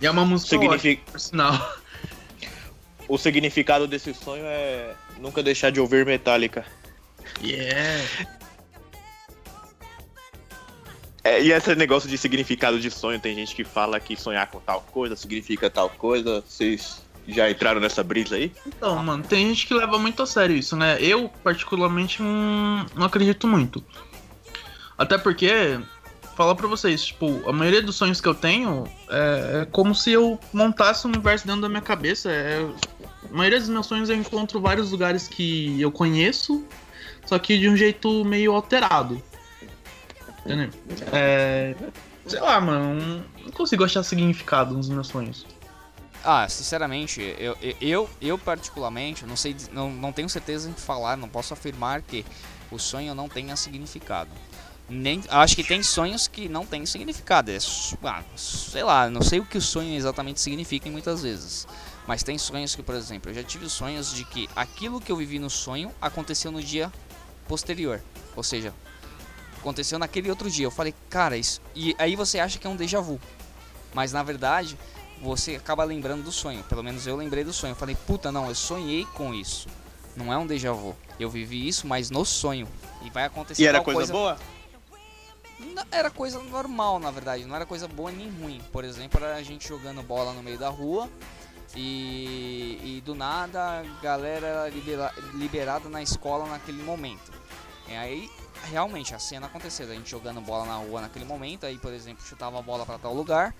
[0.00, 1.76] E é uma música ótima, Significa, por sinal.
[3.08, 6.64] o significado desse sonho é nunca deixar de ouvir Metallica.
[7.42, 8.04] Yeah.
[11.26, 14.60] É, e esse negócio de significado de sonho, tem gente que fala que sonhar com
[14.60, 16.40] tal coisa significa tal coisa.
[16.46, 18.52] Vocês já entraram nessa brisa aí?
[18.64, 20.96] Então, mano, tem gente que leva muito a sério isso, né?
[21.00, 23.84] Eu, particularmente, não, não acredito muito.
[24.96, 25.80] Até porque,
[26.36, 30.12] falar pra vocês, tipo, a maioria dos sonhos que eu tenho é, é como se
[30.12, 32.30] eu montasse um universo dentro da minha cabeça.
[32.30, 32.64] É,
[33.30, 36.64] a maioria dos meus sonhos eu encontro vários lugares que eu conheço,
[37.26, 39.22] só que de um jeito meio alterado.
[40.44, 40.70] Entendeu?
[41.12, 41.74] É.
[42.26, 45.46] Sei lá, mano, não consigo achar significado nos meus sonhos.
[46.24, 51.28] Ah, sinceramente, eu, eu, eu particularmente, não sei, não, não tenho certeza em falar, não
[51.28, 52.26] posso afirmar que
[52.68, 54.30] o sonho não tenha significado.
[54.88, 57.50] Nem, acho que tem sonhos que não têm significado.
[57.50, 57.58] É,
[58.04, 61.66] ah, sei lá, não sei o que o sonho exatamente significa muitas vezes.
[62.06, 65.16] Mas tem sonhos que, por exemplo, eu já tive sonhos de que aquilo que eu
[65.16, 66.92] vivi no sonho aconteceu no dia
[67.48, 68.00] posterior.
[68.36, 68.72] Ou seja,
[69.58, 70.66] aconteceu naquele outro dia.
[70.66, 71.60] Eu falei, cara, isso.
[71.74, 73.20] E aí você acha que é um déjà vu.
[73.92, 74.78] Mas na verdade,
[75.20, 76.62] você acaba lembrando do sonho.
[76.64, 77.72] Pelo menos eu lembrei do sonho.
[77.72, 79.68] Eu falei, puta, não, eu sonhei com isso.
[80.14, 80.94] Não é um déjà vu.
[81.18, 82.68] Eu vivi isso, mas no sonho.
[83.02, 84.38] E vai acontecer E era coisa, coisa boa?
[85.58, 87.44] Não, era coisa normal, na verdade.
[87.44, 88.60] Não era coisa boa nem ruim.
[88.72, 91.08] Por exemplo, era a gente jogando bola no meio da rua.
[91.74, 97.32] E, e do nada a galera libera, liberada na escola naquele momento.
[97.88, 98.30] E aí
[98.64, 102.24] realmente a cena aconteceu, a gente jogando bola na rua naquele momento, aí por exemplo
[102.24, 103.54] chutava a bola para tal lugar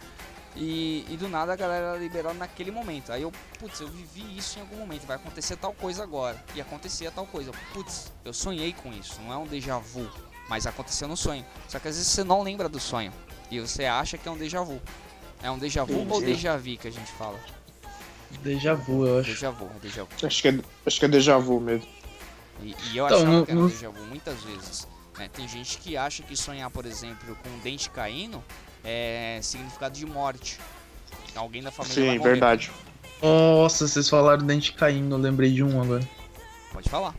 [0.57, 3.13] e, e, do nada a galera liberou naquele momento.
[3.13, 6.43] Aí eu, putz, eu vivi isso em algum momento, vai acontecer tal coisa agora.
[6.55, 7.53] E acontecia tal coisa.
[7.75, 10.11] Putz, eu sonhei com isso, não é um déjà vu,
[10.49, 11.45] mas aconteceu no sonho.
[11.69, 13.13] Só que às vezes você não lembra do sonho
[13.51, 14.81] e você acha que é um déjà vu.
[15.43, 16.13] É um déjà vu Entendi.
[16.13, 17.39] ou déjà vu que a gente fala?
[18.43, 19.31] Déjà vu, eu acho.
[19.31, 20.09] Déjà vu, é déjà vu.
[20.23, 21.89] Acho que é, acho que é déjà vu mesmo.
[22.63, 24.89] E, e eu então, achava que era déjà vu muitas vezes.
[25.19, 25.29] Né?
[25.33, 28.43] Tem gente que acha que sonhar, por exemplo, com um dente caindo
[28.87, 30.59] é significado de morte.
[31.35, 32.71] Alguém da família Sim, verdade.
[33.21, 36.09] Nossa, vocês falaram dente caindo, eu lembrei de um agora.
[36.73, 37.15] Pode falar.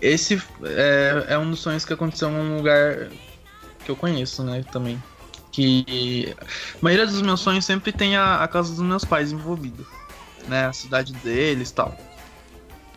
[0.00, 3.08] Esse é, é um dos sonhos que aconteceu num lugar
[3.84, 5.02] que eu conheço, né, também.
[5.54, 6.44] Que a
[6.82, 9.84] maioria dos meus sonhos sempre tem a, a casa dos meus pais envolvida,
[10.48, 11.96] né, a cidade deles e tal.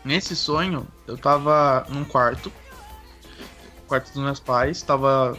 [0.04, 2.52] Nesse sonho, eu tava num quarto,
[3.86, 5.38] quarto dos meus pais, tava,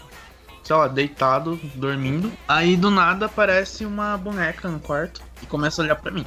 [0.63, 2.32] sei lá, deitado, dormindo.
[2.47, 6.25] Aí do nada aparece uma boneca no quarto e começa a olhar pra mim.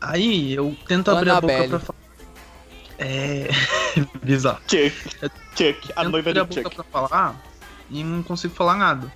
[0.00, 1.98] Aí eu tento abrir a boca pra falar.
[2.98, 3.48] É.
[4.24, 4.60] bizarro.
[4.66, 6.74] Chuck, Chuck, a noiva do Chuck.
[6.74, 7.36] Pra falar
[7.90, 9.12] e não consigo falar nada.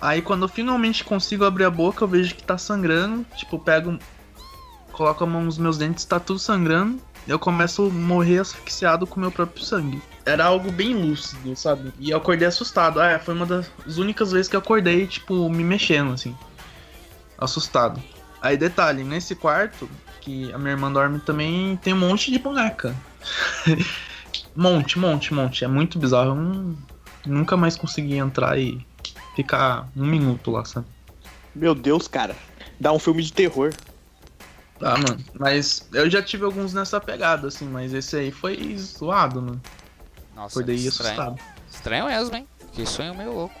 [0.00, 3.24] Aí quando eu finalmente consigo abrir a boca, eu vejo que tá sangrando.
[3.36, 3.98] Tipo, pego.
[4.92, 9.18] Coloco a mão nos meus dentes, tá tudo sangrando eu começo a morrer asfixiado com
[9.18, 10.00] meu próprio sangue.
[10.24, 11.92] Era algo bem lúcido, sabe?
[11.98, 13.00] E eu acordei assustado.
[13.00, 16.36] Ah, foi uma das únicas vezes que eu acordei, tipo, me mexendo, assim.
[17.36, 18.00] Assustado.
[18.40, 19.88] Aí, detalhe, nesse quarto,
[20.20, 22.94] que a minha irmã dorme também, tem um monte de boneca.
[24.54, 25.64] monte, monte, monte.
[25.64, 26.34] É muito bizarro.
[26.34, 26.76] Não,
[27.26, 28.84] nunca mais consegui entrar e
[29.34, 30.86] ficar um minuto lá, sabe?
[31.54, 32.36] Meu Deus, cara.
[32.78, 33.72] Dá um filme de terror.
[34.78, 35.24] Tá, mano.
[35.34, 39.62] Mas eu já tive alguns nessa pegada, assim, mas esse aí foi zoado, mano.
[40.34, 41.12] Nossa, foi daí estranho.
[41.12, 41.56] assustado.
[41.70, 42.46] Estranho mesmo, hein?
[42.72, 43.54] Que sonho meio louco.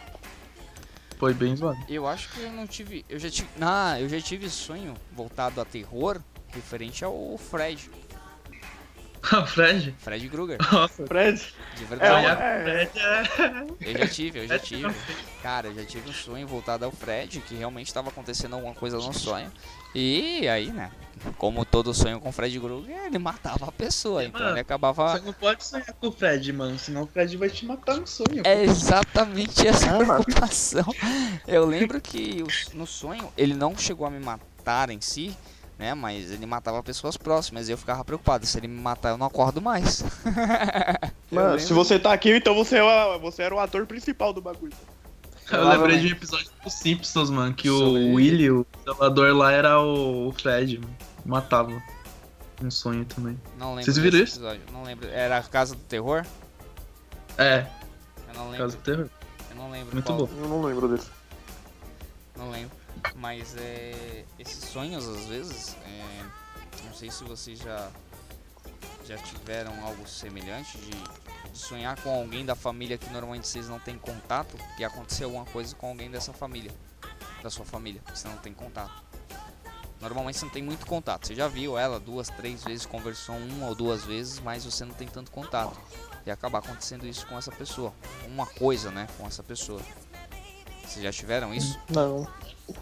[1.18, 1.78] Foi bem zoado.
[1.88, 3.04] Eu acho que eu não tive.
[3.08, 3.48] Eu já tive.
[3.60, 7.90] Ah, eu já tive sonho voltado a terror referente ao Fred.
[9.32, 9.94] O Fred?
[9.98, 10.58] Fred Krueger.
[10.72, 11.42] Nossa, Fred.
[11.76, 12.26] De verdade.
[12.26, 13.66] É, Fred é...
[13.80, 14.94] Eu já tive, eu já tive.
[15.42, 18.96] Cara, eu já tive um sonho voltado ao Fred, que realmente estava acontecendo alguma coisa
[18.98, 19.50] no sonho.
[19.94, 20.90] E aí, né?
[21.38, 25.12] Como todo sonho com o Fred Krueger, ele matava a pessoa, então mano, ele acabava.
[25.12, 28.06] Você não pode sonhar com o Fred, mano, senão o Fred vai te matar no
[28.06, 28.42] sonho.
[28.44, 30.84] É exatamente essa ah, preocupação.
[31.48, 35.34] Eu lembro que no sonho ele não chegou a me matar em si,
[35.78, 35.94] né?
[35.94, 38.46] Mas ele matava pessoas próximas e eu ficava preocupado.
[38.46, 40.02] Se ele me matar, eu não acordo mais.
[41.30, 44.72] Mano, se você tá aqui, então você, é, você era o ator principal do bagulho.
[45.50, 48.02] Eu lembrei de um episódio dos Simpsons, mano, que Sobre...
[48.02, 50.96] o Willy, o zelador lá, era o Fred, mano.
[51.24, 51.82] Matava.
[52.60, 53.40] Um sonho também.
[53.56, 53.84] Não lembro.
[53.84, 54.36] Vocês viram isso?
[54.36, 54.62] Episódio.
[54.72, 55.08] Não lembro.
[55.08, 56.24] Era a Casa do Terror?
[57.38, 57.66] É.
[58.28, 58.58] Eu não lembro.
[58.58, 59.08] Casa do Terror.
[59.50, 59.92] Eu não lembro.
[59.92, 60.18] Muito qual.
[60.18, 60.28] bom.
[60.36, 61.10] Eu não lembro desse.
[62.36, 62.76] Não lembro.
[63.14, 64.24] Mas é.
[64.38, 65.76] Esses sonhos, às vezes.
[65.84, 66.24] É...
[66.84, 67.90] Não sei se vocês já.
[69.06, 73.96] Já tiveram algo semelhante de sonhar com alguém da família que normalmente vocês não têm
[73.96, 76.72] contato e aconteceu alguma coisa com alguém dessa família,
[77.42, 79.04] da sua família, que você não tem contato.
[80.00, 81.26] Normalmente você não tem muito contato.
[81.26, 84.94] Você já viu ela duas, três vezes, conversou uma ou duas vezes, mas você não
[84.94, 85.78] tem tanto contato.
[86.26, 87.94] E acabar acontecendo isso com essa pessoa.
[88.26, 89.80] Uma coisa, né, com essa pessoa.
[90.84, 91.78] Vocês já tiveram isso?
[91.88, 92.28] Não.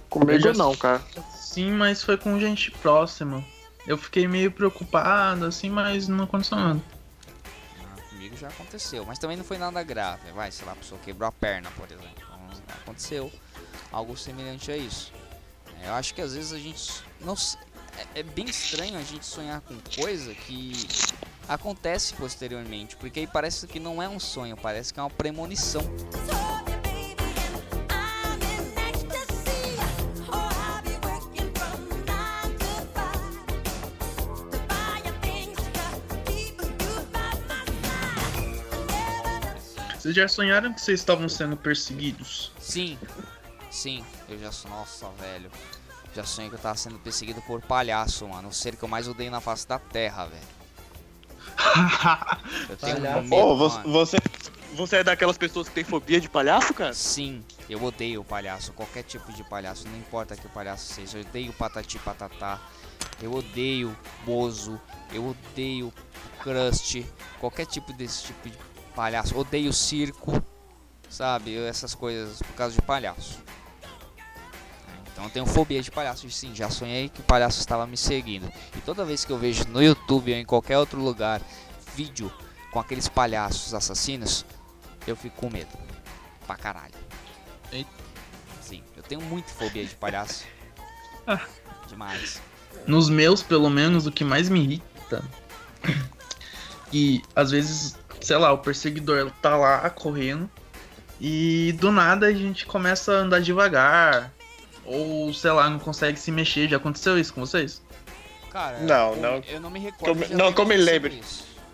[0.08, 1.02] Comigo já- não, cara.
[1.34, 3.44] Sim, mas foi com gente próxima.
[3.86, 6.80] Eu fiquei meio preocupado, assim, mas não aconteceu nada.
[7.80, 10.30] Ah, comigo já aconteceu, mas também não foi nada grave.
[10.32, 12.08] Vai, sei lá, a pessoa quebrou a perna, por exemplo.
[12.16, 13.30] Então, aconteceu
[13.92, 15.12] algo semelhante a isso.
[15.84, 17.02] Eu acho que às vezes a gente.
[17.20, 17.34] Não,
[18.14, 20.88] é, é bem estranho a gente sonhar com coisa que
[21.46, 25.82] acontece posteriormente, porque aí parece que não é um sonho, parece que é uma premonição.
[40.04, 42.52] Vocês já sonharam que vocês estavam sendo perseguidos?
[42.60, 42.98] Sim,
[43.70, 44.70] sim, eu já sou.
[44.70, 45.50] Nossa, velho.
[46.14, 48.48] Já sonhei que eu tava sendo perseguido por palhaço, mano.
[48.48, 50.42] O ser que eu mais odeio na face da terra, velho.
[52.68, 53.22] Eu tenho Palhaço.
[53.22, 53.92] medo, Ô, você, mano.
[53.92, 54.16] você,
[54.74, 56.92] você é daquelas pessoas que tem fobia de palhaço, cara?
[56.92, 61.16] Sim, eu odeio o palhaço, qualquer tipo de palhaço, não importa que o palhaço seja.
[61.16, 62.60] Eu odeio patati patatá,
[63.22, 64.78] eu odeio Bozo,
[65.12, 65.94] eu odeio
[66.42, 67.06] Crust,
[67.40, 68.58] qualquer tipo desse tipo de
[68.94, 69.36] palhaço.
[69.36, 70.42] Odeio circo,
[71.08, 71.56] sabe?
[71.56, 73.42] Essas coisas por causa de palhaço.
[75.12, 78.50] Então eu tenho fobia de palhaço, sim, já sonhei que o palhaço estava me seguindo.
[78.76, 81.40] E toda vez que eu vejo no YouTube ou em qualquer outro lugar
[81.94, 82.32] vídeo
[82.72, 84.44] com aqueles palhaços assassinos,
[85.06, 85.70] eu fico com medo.
[86.46, 86.94] Pra caralho.
[87.70, 87.90] Eita.
[88.60, 90.44] Sim, eu tenho muito fobia de palhaço.
[91.26, 91.40] Ah.
[91.86, 92.40] Demais.
[92.86, 95.24] Nos meus, pelo menos, o que mais me irrita.
[96.92, 100.50] E às vezes, sei lá, o perseguidor tá lá correndo.
[101.20, 104.32] E do nada a gente começa a andar devagar.
[104.84, 106.68] Ou, sei lá, não consegue se mexer.
[106.68, 107.80] Já aconteceu isso com vocês?
[108.50, 109.42] Cara, Não, eu, não.
[109.48, 110.20] eu não me recordo.
[110.24, 111.22] Como- não, como me lembre.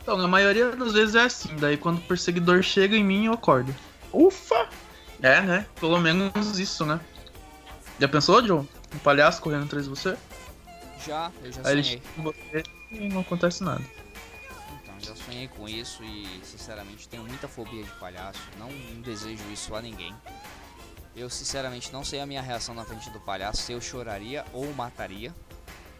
[0.03, 1.51] Então, na maioria das vezes é assim.
[1.57, 3.75] Daí quando o perseguidor chega em mim, eu acordo.
[4.13, 4.69] Ufa!
[5.23, 5.67] É, né?
[5.79, 6.99] Pelo menos isso, né?
[7.99, 8.67] Já pensou, Joe?
[8.95, 10.17] Um palhaço correndo atrás de você?
[11.07, 11.85] Já, eu já Aí ele sonhei.
[11.85, 13.83] chega em você e não acontece nada.
[15.11, 18.41] Já sonhei com isso e, sinceramente, tenho muita fobia de palhaço.
[18.57, 18.69] Não
[19.03, 20.15] desejo isso a ninguém.
[21.17, 24.73] Eu, sinceramente, não sei a minha reação na frente do palhaço, se eu choraria ou
[24.73, 25.35] mataria.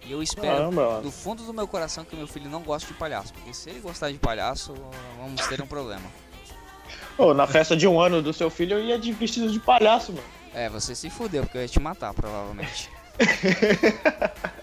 [0.07, 2.95] E eu espero Caramba, do fundo do meu coração que meu filho não goste de
[2.95, 3.33] palhaço.
[3.35, 4.75] Porque se ele gostar de palhaço,
[5.19, 6.09] vamos ter um problema.
[7.19, 10.13] Ô, na festa de um ano do seu filho eu ia de vestido de palhaço,
[10.13, 10.27] mano.
[10.55, 12.89] É, você se fudeu, porque eu ia te matar, provavelmente.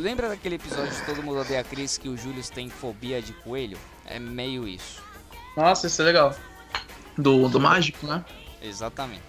[0.00, 3.34] Lembra daquele episódio de Todo Mundo Odeia a Cris que o Júlio tem fobia de
[3.34, 3.78] coelho?
[4.06, 5.02] É meio isso.
[5.54, 6.34] Nossa, isso é legal.
[7.18, 8.24] Do, do mágico, né?
[8.62, 9.22] Exatamente.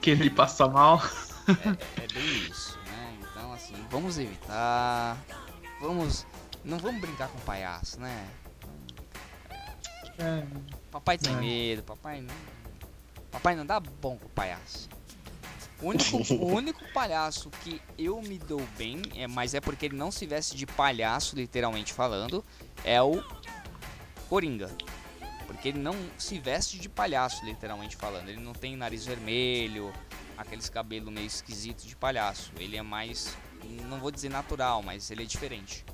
[0.00, 1.02] Que ele passa mal.
[1.48, 3.18] É bem isso, né?
[3.20, 5.18] Então, assim, vamos evitar.
[5.82, 6.26] Vamos.
[6.64, 8.26] Não vamos brincar com palhaço, né?
[10.18, 10.44] É.
[10.90, 11.36] Papai tem É.
[11.36, 12.34] medo, papai não.
[13.30, 14.88] Papai não dá bom com palhaço.
[15.80, 19.96] O único, o único palhaço que eu me dou bem, é, mas é porque ele
[19.96, 22.44] não se veste de palhaço, literalmente falando,
[22.84, 23.22] é o
[24.28, 24.70] Coringa.
[25.46, 28.28] Porque ele não se veste de palhaço, literalmente falando.
[28.28, 29.92] Ele não tem nariz vermelho,
[30.36, 32.52] aqueles cabelos meio esquisitos de palhaço.
[32.58, 33.34] Ele é mais,
[33.88, 35.84] não vou dizer natural, mas ele é diferente.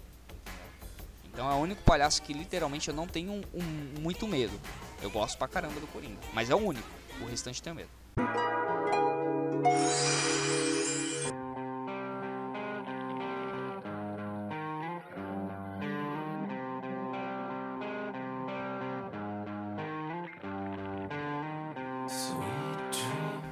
[1.32, 4.58] Então é o único palhaço que literalmente eu não tenho um- um- muito medo.
[5.00, 6.88] Eu gosto pra caramba do Coringa, mas é o único.
[7.20, 7.90] O restante tem medo.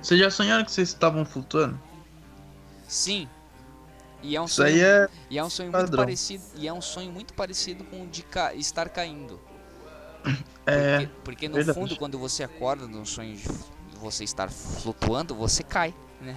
[0.01, 1.81] Vocês já sonharam que vocês estavam flutuando?
[2.87, 3.29] Sim.
[4.23, 5.09] E é um Isso sonho, aí é.
[5.31, 6.05] e é um sonho muito padrão.
[6.05, 9.41] parecido, e é um sonho muito parecido com o de ca- estar caindo.
[10.67, 10.99] É.
[11.01, 11.79] Porque, porque no verdade.
[11.79, 13.43] fundo, quando você acorda no sonho de
[14.03, 16.37] você estar flutuando, você cai, né?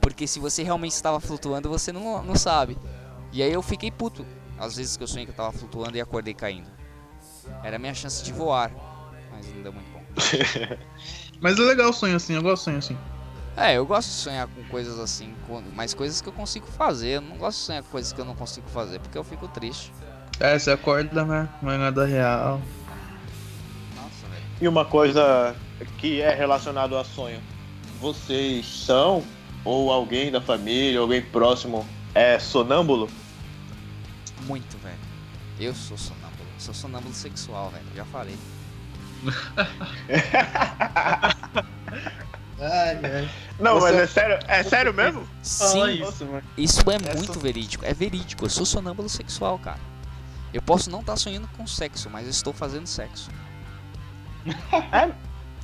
[0.00, 2.76] Porque se você realmente estava flutuando, você não, não sabe.
[3.32, 4.24] E aí eu fiquei puto.
[4.58, 6.70] Às vezes que eu sonhei que eu tava flutuando e acordei caindo.
[7.62, 8.70] Era a minha chance de voar.
[9.30, 10.02] Mas não deu muito bom.
[11.40, 12.98] Mas é legal o sonho assim, eu gosto de sonho assim.
[13.56, 17.16] É, eu gosto de sonhar com coisas assim, com, mas coisas que eu consigo fazer.
[17.16, 19.46] Eu não gosto de sonhar com coisas que eu não consigo fazer, porque eu fico
[19.46, 19.92] triste.
[20.40, 21.48] É, você acorda, né?
[21.62, 22.60] Não é nada real.
[23.94, 24.44] Nossa, velho.
[24.60, 25.54] E uma coisa
[25.98, 27.40] que é relacionado a sonho.
[28.00, 29.22] Vocês são,
[29.64, 33.08] ou alguém da família, alguém próximo, é sonâmbulo?
[34.42, 34.98] Muito, velho.
[35.58, 36.34] Eu sou sonâmbulo.
[36.58, 37.84] Sou sonâmbulo sexual, velho.
[37.94, 38.36] Já falei.
[42.60, 43.30] Ai, ai.
[43.58, 45.28] Não, Você- mas é sério, é sério mesmo?
[45.42, 47.84] Sim, isso, isso é Essa- muito verídico.
[47.84, 48.44] É verídico.
[48.44, 49.80] Eu sou sonâmbulo sexual, cara.
[50.52, 53.28] Eu posso não estar sonhando com sexo, mas estou fazendo sexo.
[54.92, 55.10] É?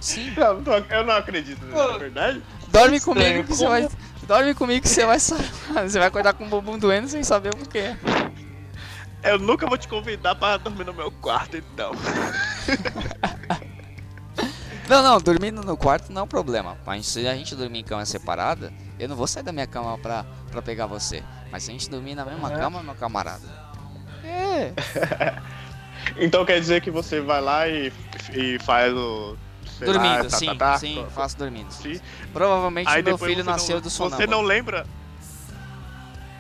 [0.01, 0.33] Sim.
[0.37, 2.43] Não, não tô- eu não acredito nisso, é verdade?
[2.69, 3.89] Dorme Estranho, comigo que você vai.
[4.23, 7.69] Dorme comigo que você vai Você vai acordar com o bumbum doendo sem saber o
[7.69, 7.97] que.
[9.23, 11.93] Eu nunca vou te convidar pra dormir no meu quarto, então.
[14.89, 16.77] Não, não, dormindo no quarto não é um problema.
[16.85, 19.97] Mas se a gente dormir em cama separada, eu não vou sair da minha cama
[19.99, 21.23] pra, pra pegar você.
[21.53, 22.57] Mas se a gente dormir na mesma É.
[22.57, 23.47] cama, meu camarada.
[24.25, 24.73] É.
[26.17, 27.93] Então quer dizer que você vai lá e,
[28.33, 29.37] e faz o.
[29.81, 31.71] sei lá, Dormindo, tá, sim, tá, tá, sim, co- faço dormindo.
[31.73, 32.01] sim.
[32.33, 34.21] Provavelmente Aí meu filho nasceu não, do sonâmbulo.
[34.23, 34.87] Você não lembra?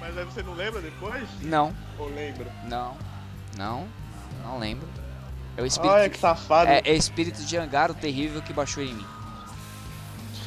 [0.00, 1.28] Mas aí você não lembra depois?
[1.42, 2.46] Não, Ou lembra?
[2.64, 2.96] não,
[3.56, 3.88] não,
[4.44, 4.86] não lembro.
[5.56, 6.70] É o espírito, Olha que safado.
[6.70, 9.06] é, é espírito de Angaro terrível que baixou em mim.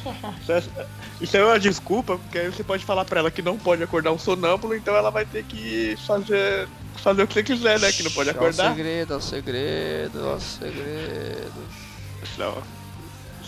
[1.20, 4.12] Isso é- uma desculpa, porque aí você pode falar pra ela que não pode acordar
[4.12, 7.90] um sonâmbulo, então ela vai ter que fazer, fazer o que você quiser, né?
[7.92, 8.70] Que não pode É o acordar.
[8.70, 11.64] segredo, é o segredo, é o segredo.
[12.22, 12.62] Isso é, o-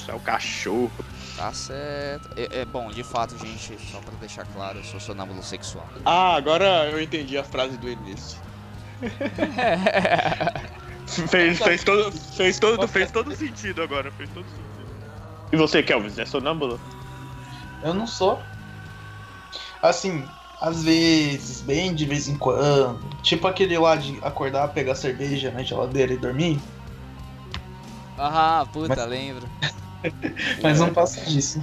[0.07, 0.92] isso é o cachorro.
[1.36, 2.28] Tá certo.
[2.36, 5.88] É, é bom, de fato, gente, só pra deixar claro, eu sou sonâmbulo sexual.
[6.04, 8.38] Ah, agora eu entendi a frase do início.
[11.28, 14.86] fez, fez, todo, fez, todo, fez todo sentido agora, fez todo sentido.
[15.52, 16.80] E você, Kelvis, é sonâmbulo?
[17.82, 18.42] Eu não sou.
[19.82, 20.24] Assim,
[20.61, 23.00] às vezes, bem de vez em quando.
[23.22, 26.59] Tipo aquele lá de acordar, pegar cerveja na geladeira e dormir.
[28.18, 29.46] Ah, puta, lembro.
[30.62, 31.61] Mas não passa disso.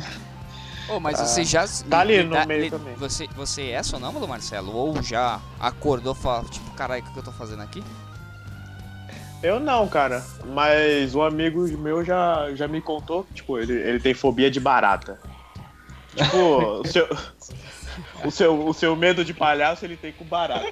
[0.89, 1.26] Ô, mas Tá.
[1.26, 1.66] você já.
[1.89, 2.94] Tá ali li- no meio também.
[2.96, 4.74] Você, você é sonâmbulo, Marcelo?
[4.76, 7.82] Ou já acordou e falou, tipo, caralho, o que eu tô fazendo aqui?
[9.41, 10.24] Eu não, cara.
[10.46, 14.60] Mas um amigo meu já, já me contou que, tipo, ele, ele tem fobia de
[14.60, 15.18] barata.
[16.16, 17.08] Tipo, o seu,
[18.26, 20.68] o, seu, o seu medo de palhaço ele tem com barata.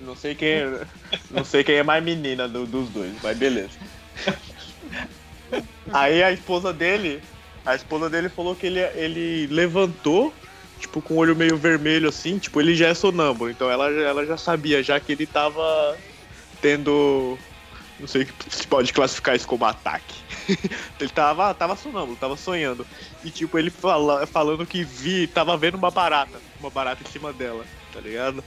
[0.00, 0.86] Não sei quem é,
[1.30, 3.70] não sei quem é mais menina do- dos dois, mas beleza.
[5.92, 7.22] Aí a esposa dele,
[7.64, 10.32] a esposa dele falou que ele, ele levantou,
[10.80, 14.26] tipo, com o olho meio vermelho assim, tipo, ele já é sonâmbulo, então ela, ela
[14.26, 15.96] já sabia, já que ele tava
[16.60, 17.38] tendo.
[17.98, 20.14] Não sei se pode classificar isso como ataque.
[21.00, 22.86] ele tava, tava sonâmbulo, tava sonhando.
[23.24, 27.32] E tipo, ele fala, falando que vi, tava vendo uma barata, uma barata em cima
[27.32, 28.44] dela, tá ligado?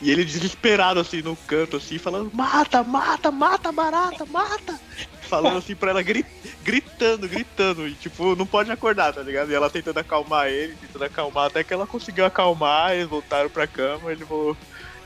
[0.00, 4.80] E ele desesperado assim no canto, assim, falando, mata, mata, mata barata, mata!
[5.28, 6.24] Falando assim pra ela, gri-
[6.62, 9.50] gritando, gritando, e tipo, não pode acordar, tá ligado?
[9.50, 13.66] E ela tentando acalmar ele, tentando acalmar, até que ela conseguiu acalmar, eles voltaram pra
[13.66, 14.56] cama, ele voltou.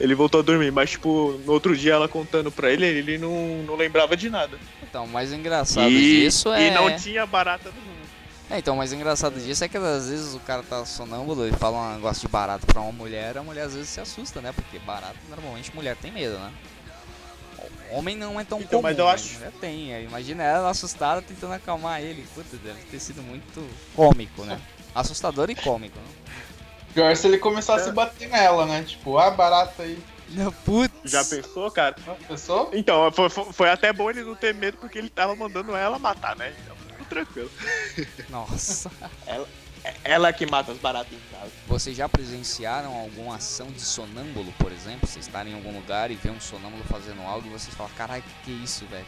[0.01, 3.63] Ele voltou a dormir, mas tipo, no outro dia ela contando pra ele, ele não,
[3.65, 4.59] não lembrava de nada.
[4.83, 6.69] Então, o mais engraçado E, disso é.
[6.69, 8.03] e não tinha barata nenhuma.
[8.51, 11.53] É, então, o mais engraçado disso é que às vezes o cara tá sonâmbulo e
[11.53, 14.51] fala um negócio de barato pra uma mulher, a mulher às vezes se assusta, né?
[14.53, 16.51] Porque barato, normalmente mulher tem medo, né?
[17.93, 19.95] Homem não é tão Então, comum, mas eu acho- mulher tem.
[19.95, 22.27] Aí Imagina ela assustada tentando acalmar ele.
[22.35, 24.61] Puta, deve ter sido muito cômico, né?
[24.95, 26.07] Assustador e cômico, né?
[26.95, 28.83] Pior se ele começasse a bater nela, né?
[28.83, 29.99] Tipo, ah, barata aí.
[30.31, 30.93] Não, putz.
[31.05, 31.95] Já pensou, cara?
[32.07, 32.71] Ah, Pensou?
[32.73, 35.99] Então, foi, foi- foi até bom ele não ter medo porque ele tava mandando ela
[35.99, 36.55] matar, né?
[36.65, 36.77] Então,
[37.13, 37.51] tranquilo.
[38.31, 38.91] Nossa.
[39.85, 41.51] É ela que mata as baratas em casa.
[41.67, 45.09] Vocês já presenciaram alguma ação de sonâmbulo, por exemplo?
[45.09, 48.23] Vocês estarem em algum lugar e ver um sonâmbulo fazendo algo e vocês falam, caralho,
[48.23, 49.05] que que é isso, velho?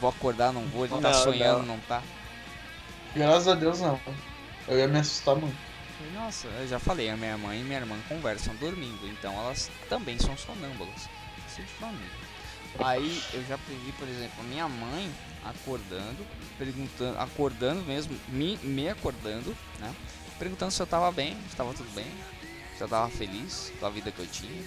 [0.00, 1.76] Vou acordar, não vou, ele tá Não, sonhando, não.
[1.76, 2.02] não tá?
[3.16, 3.98] Graças a Deus não.
[4.68, 5.56] Eu ia me assustar muito.
[6.12, 10.18] Nossa, eu já falei, a minha mãe e minha irmã conversam dormindo, então elas também
[10.18, 11.08] são sonâmbulas.
[11.48, 12.27] Isso é de família.
[12.78, 15.10] Aí eu já previ, por exemplo, minha mãe
[15.44, 16.26] acordando,
[16.58, 19.94] perguntando, acordando mesmo, me, me acordando, né?
[20.38, 22.06] Perguntando se eu tava bem, se tava tudo bem,
[22.76, 24.64] se eu tava feliz com a vida que eu tinha,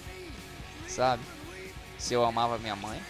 [0.86, 1.22] sabe?
[1.98, 3.00] Se eu amava minha mãe.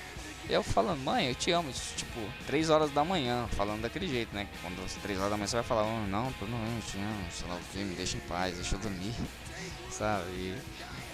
[0.49, 4.49] Eu falando, mãe, eu te amo, tipo, 3 horas da manhã, falando daquele jeito, né?
[4.61, 7.25] Quando você 3 horas da manhã você vai falar, oh, não, não, eu te amo,
[7.31, 9.15] sei lá o que, me deixa em paz, deixa eu dormir,
[9.89, 10.29] sabe?
[10.31, 10.59] E,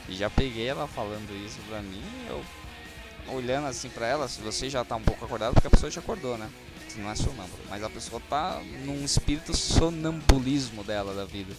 [0.09, 2.43] e já peguei ela falando isso pra mim, eu
[3.33, 6.01] olhando assim pra ela, se você já tá um pouco acordado, porque a pessoa já
[6.01, 6.49] acordou, né?
[6.97, 11.55] Não é sonâmbula, mas a pessoa tá num espírito sonambulismo dela da vida.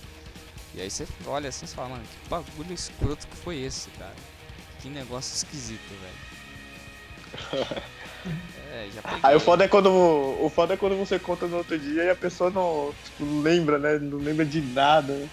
[0.75, 4.15] E aí você olha assim e fala, mano, que bagulho escroto que foi esse, cara?
[4.81, 7.79] Que negócio esquisito, velho.
[8.71, 8.87] É.
[9.23, 9.87] Aí o foda é quando.
[9.89, 13.79] O foda é quando você conta no outro dia e a pessoa não, tipo, lembra,
[13.79, 13.97] né?
[13.97, 15.13] Não lembra de nada.
[15.13, 15.29] né?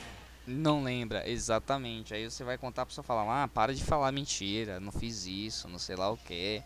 [0.47, 2.15] Não lembra, exatamente.
[2.15, 5.69] Aí você vai contar pra pessoa falar, ah, para de falar mentira, não fiz isso,
[5.69, 6.63] não sei lá o que.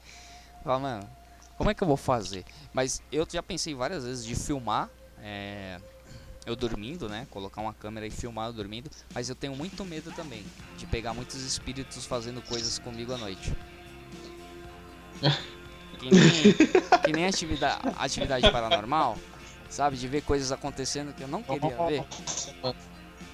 [0.63, 1.11] Fala, mano,
[1.57, 2.45] como é que eu vou fazer?
[2.73, 4.91] Mas eu já pensei várias vezes de filmar
[5.23, 5.79] é,
[6.47, 7.27] eu dormindo, né?
[7.31, 8.91] Colocar uma câmera e filmar eu dormindo.
[9.15, 10.45] Mas eu tenho muito medo também
[10.77, 13.55] de pegar muitos espíritos fazendo coisas comigo à noite.
[15.99, 19.19] Que nem, que nem atividade, atividade paranormal,
[19.69, 19.97] sabe?
[19.97, 22.05] De ver coisas acontecendo que eu não queria ver.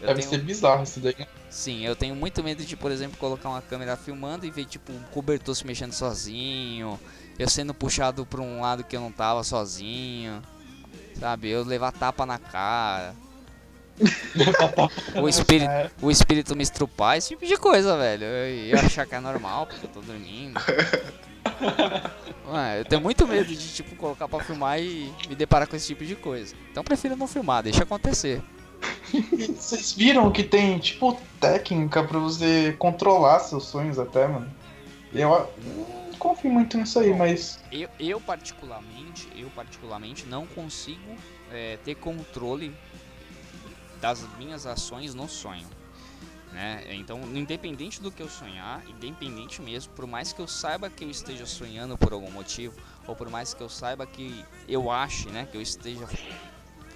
[0.01, 1.15] Eu Deve tenho- ser bizarro isso daí.
[1.51, 4.93] Sim, eu tenho muito medo de, por exemplo, colocar uma câmera filmando e ver tipo
[4.93, 7.01] um cobertor se mexendo sozinho,
[7.39, 10.43] eu sendo puxado pra um lado que eu não tava sozinho,
[11.19, 11.49] sabe?
[11.49, 13.15] Eu levar tapa na cara,
[15.23, 15.71] o espírito,
[16.03, 18.25] o espírito me estrupar, esse tipo de coisa, velho.
[18.25, 20.61] Eu, eu achar que é normal porque eu tô dormindo.
[22.49, 25.87] Ué, eu tenho muito medo de tipo colocar pra filmar e me deparar com esse
[25.87, 26.55] tipo de coisa.
[26.71, 28.43] Então eu prefiro não filmar, deixa acontecer.
[29.21, 34.51] Vocês viram que tem, tipo, técnica pra você controlar seus sonhos até, mano?
[35.13, 35.29] Eu
[36.11, 37.61] não confio muito nisso aí, mas.
[37.71, 41.17] Eu, eu particularmente, eu particularmente não consigo
[41.51, 42.75] é, ter controle
[44.01, 45.67] das minhas ações no sonho.
[46.53, 46.85] Né?
[46.93, 51.11] Então, independente do que eu sonhar, independente mesmo, por mais que eu saiba que eu
[51.11, 52.75] esteja sonhando por algum motivo,
[53.07, 56.09] ou por mais que eu saiba que eu ache, né, que eu esteja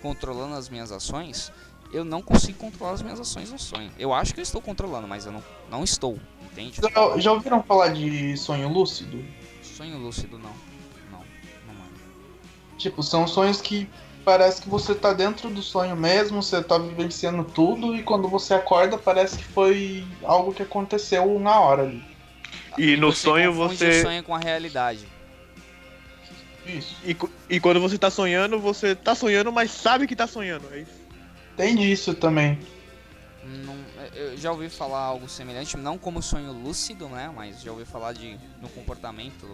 [0.00, 1.52] controlando as minhas ações,
[1.92, 3.90] eu não consigo controlar as minhas ações no sonho.
[3.98, 6.80] Eu acho que eu estou controlando, mas eu não, não estou, entende?
[6.80, 9.24] Já, já ouviram falar de sonho lúcido?
[9.62, 10.52] Sonho lúcido não.
[11.10, 11.24] Não,
[11.66, 11.92] não mano.
[12.78, 13.88] Tipo, são sonhos que
[14.24, 18.54] parece que você tá dentro do sonho mesmo, você tá vivenciando tudo e quando você
[18.54, 22.04] acorda parece que foi algo que aconteceu na hora ali.
[22.78, 23.88] E no Você sonho você.
[23.88, 25.06] o sonho com a realidade.
[26.66, 26.94] Isso.
[27.04, 27.16] E,
[27.48, 30.66] e quando você tá sonhando, você tá sonhando, mas sabe que tá sonhando.
[30.72, 30.99] É isso.
[31.56, 32.58] Tem disso também.
[33.42, 33.74] Não,
[34.14, 37.32] eu já ouvi falar algo semelhante, não como sonho lúcido, né?
[37.34, 39.46] Mas já ouvi falar de no comportamento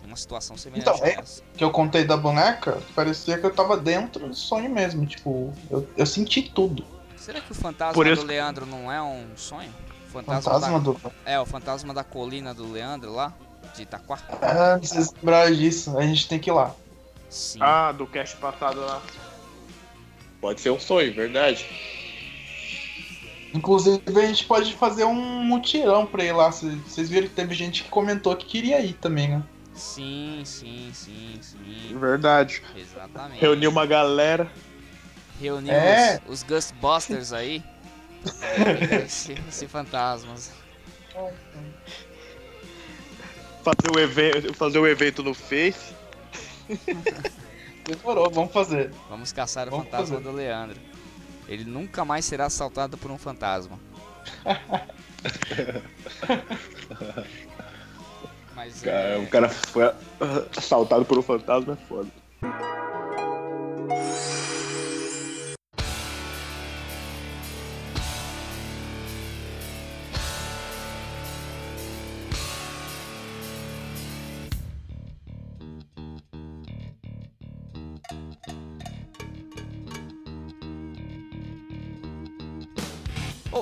[0.00, 1.22] de uma situação semelhante Então, é-.
[1.56, 5.04] Que eu contei da boneca, parecia que eu tava dentro do sonho mesmo.
[5.06, 6.84] Tipo, eu, eu senti tudo.
[7.16, 9.72] Será que o fantasma isso- do Leandro não é um sonho?
[10.08, 11.12] O fantasma, Fantasma da, do.
[11.24, 13.32] É, o fantasma da colina do Leandro lá,
[13.74, 14.18] de Itaquá?
[14.40, 16.72] Ah, vocês lembraram disso, a gente tem que ir lá.
[17.28, 17.58] Sim.
[17.60, 19.02] Ah, do cast passado lá.
[20.40, 21.66] Pode ser um sonho, verdade.
[23.54, 26.52] Inclusive, a gente pode fazer um mutirão pra ir lá.
[26.52, 29.42] Cê- Vocês viram que teve gente que comentou que queria ir também, né?
[29.74, 31.98] Sim, sim, sim, sim.
[31.98, 32.62] Verdade.
[32.76, 33.40] Exatamente.
[33.40, 34.50] Reunir uma galera.
[35.40, 36.20] Reunimos É.
[36.26, 37.62] os Ghostbusters aí.
[39.04, 40.50] esse, esse fantasmas.
[43.62, 45.94] Fazer o evento, fazer o evento no Face.
[47.86, 48.90] Demorou, vamos fazer.
[49.08, 50.28] Vamos caçar o Vamos fantasma fazer.
[50.28, 50.78] do Leandro.
[51.48, 53.78] Ele nunca mais será assaltado por um fantasma.
[58.54, 59.92] Mas é, O cara foi
[60.56, 62.08] assaltado por um fantasma, é foda.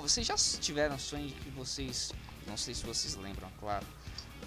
[0.09, 2.13] Vocês já tiveram sonho de que vocês.
[2.47, 3.87] Não sei se vocês lembram, claro.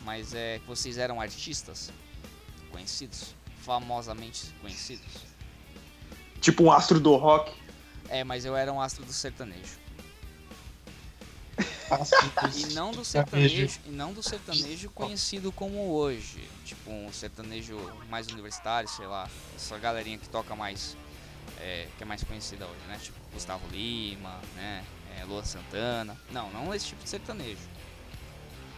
[0.04, 1.92] Mas é que vocês eram artistas
[2.72, 3.34] conhecidos?
[3.64, 5.12] Famosamente conhecidos?
[6.40, 7.52] Tipo um astro do rock.
[8.08, 9.78] É, mas eu era um astro do sertanejo.
[12.56, 13.56] E não do Sertanejo.
[13.68, 16.48] sertanejo, e não do sertanejo conhecido como hoje.
[16.66, 17.78] Tipo um sertanejo
[18.10, 19.28] mais universitário, sei lá.
[19.56, 20.96] Essa galerinha que toca mais.
[21.60, 23.00] é, que é mais conhecida hoje, né?
[23.02, 24.84] Tipo Gustavo Lima, né?
[25.20, 26.16] É, Lua Santana.
[26.32, 27.58] Não, não esse tipo de sertanejo.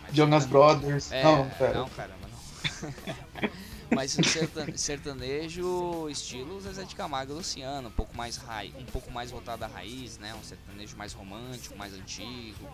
[0.04, 1.12] Mas Jonas sertane- Brothers.
[1.12, 1.74] É, não, pera.
[1.74, 3.50] não, caramba, não.
[3.96, 8.86] Mas um serta- sertanejo estilo Zezé de Camargo e Luciano, um pouco mais raiz, um
[8.86, 10.34] pouco mais voltado à raiz, né?
[10.36, 12.70] Um sertanejo mais romântico, mais antigo.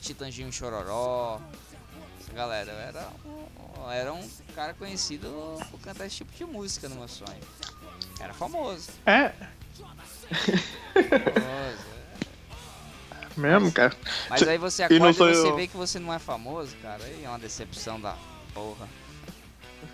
[0.00, 1.40] Titanginho Chororó.
[2.34, 5.28] Galera, eu era, um- era um cara conhecido
[5.70, 7.40] por cantar esse tipo de música no meu sonho.
[8.18, 8.90] Era famoso.
[9.06, 9.32] É,
[10.32, 11.85] famoso.
[13.40, 13.96] Mesmo, cara.
[14.28, 15.56] Mas aí você E acorda sou e você eu.
[15.56, 17.02] vê que você não é famoso, cara.
[17.04, 18.16] Aí é uma decepção da
[18.54, 18.88] porra.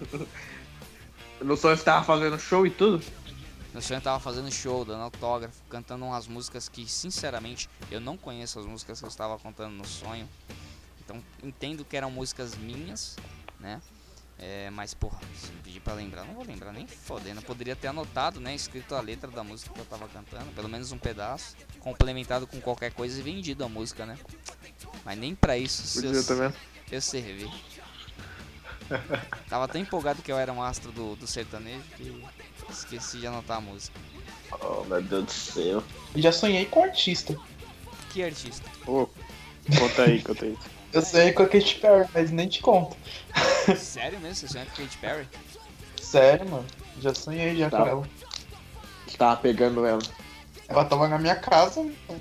[1.41, 3.03] No sonho você tava fazendo show e tudo?
[3.75, 8.17] No sonho eu tava fazendo show, dando autógrafo, cantando umas músicas que, sinceramente, eu não
[8.17, 10.29] conheço as músicas que eu estava cantando no sonho.
[11.05, 13.17] Então entendo que eram músicas minhas,
[13.59, 13.83] né?
[14.45, 17.39] É, mas, porra, se me pedir pra lembrar, não vou lembrar nem fodendo.
[17.39, 18.53] Eu poderia ter anotado, né?
[18.53, 22.61] Escrito a letra da música que eu tava cantando, pelo menos um pedaço, complementado com
[22.61, 24.19] qualquer coisa e vendido a música, né?
[25.05, 26.53] Mas nem pra isso se Podia eu, também.
[26.91, 27.49] eu servi.
[29.49, 32.25] Tava tão empolgado que eu era um astro do, do sertanejo que
[32.69, 33.99] esqueci de anotar a música.
[34.61, 35.85] Oh, meu Deus do céu.
[36.17, 37.37] Já sonhei com artista.
[38.11, 38.69] Que artista?
[38.85, 39.09] Pô,
[39.79, 40.59] conta aí, conta aí.
[40.93, 42.97] Eu sonhei com a Katy Perry, mas nem te conto.
[43.79, 44.35] Sério mesmo?
[44.35, 45.29] Você sonha com Katy Perry?
[46.01, 46.67] Sério, mano.
[47.01, 47.79] Já sonhei já Tá.
[47.83, 48.09] com ela.
[49.17, 50.03] Tava pegando ela.
[50.69, 51.81] Ela tava na minha casa.
[51.81, 52.21] então.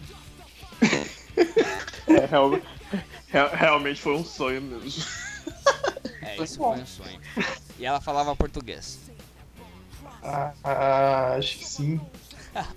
[2.07, 2.59] É, real-
[3.29, 5.03] real- realmente foi um sonho mesmo.
[6.21, 6.73] É, Foi isso bom.
[6.73, 7.19] foi um sonho.
[7.79, 8.99] E ela falava português.
[10.21, 12.01] Ah, ah, acho que sim.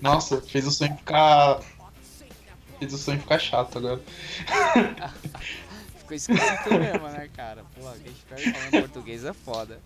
[0.00, 1.60] Nossa, fez o sonho ficar.
[2.78, 4.00] Fez o sonho ficar chato agora.
[6.04, 7.64] Ficou esquisito mesmo, né, cara?
[7.74, 9.80] Pô, a Katy Perry falando português é foda.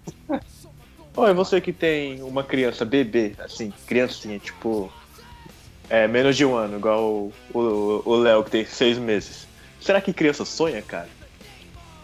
[1.17, 4.93] É você que tem uma criança bebê, assim, criancinha, tipo.
[5.91, 9.47] É, menos de um ano, igual o- o o Léo que tem seis meses.
[9.81, 11.09] Será que criança sonha, cara?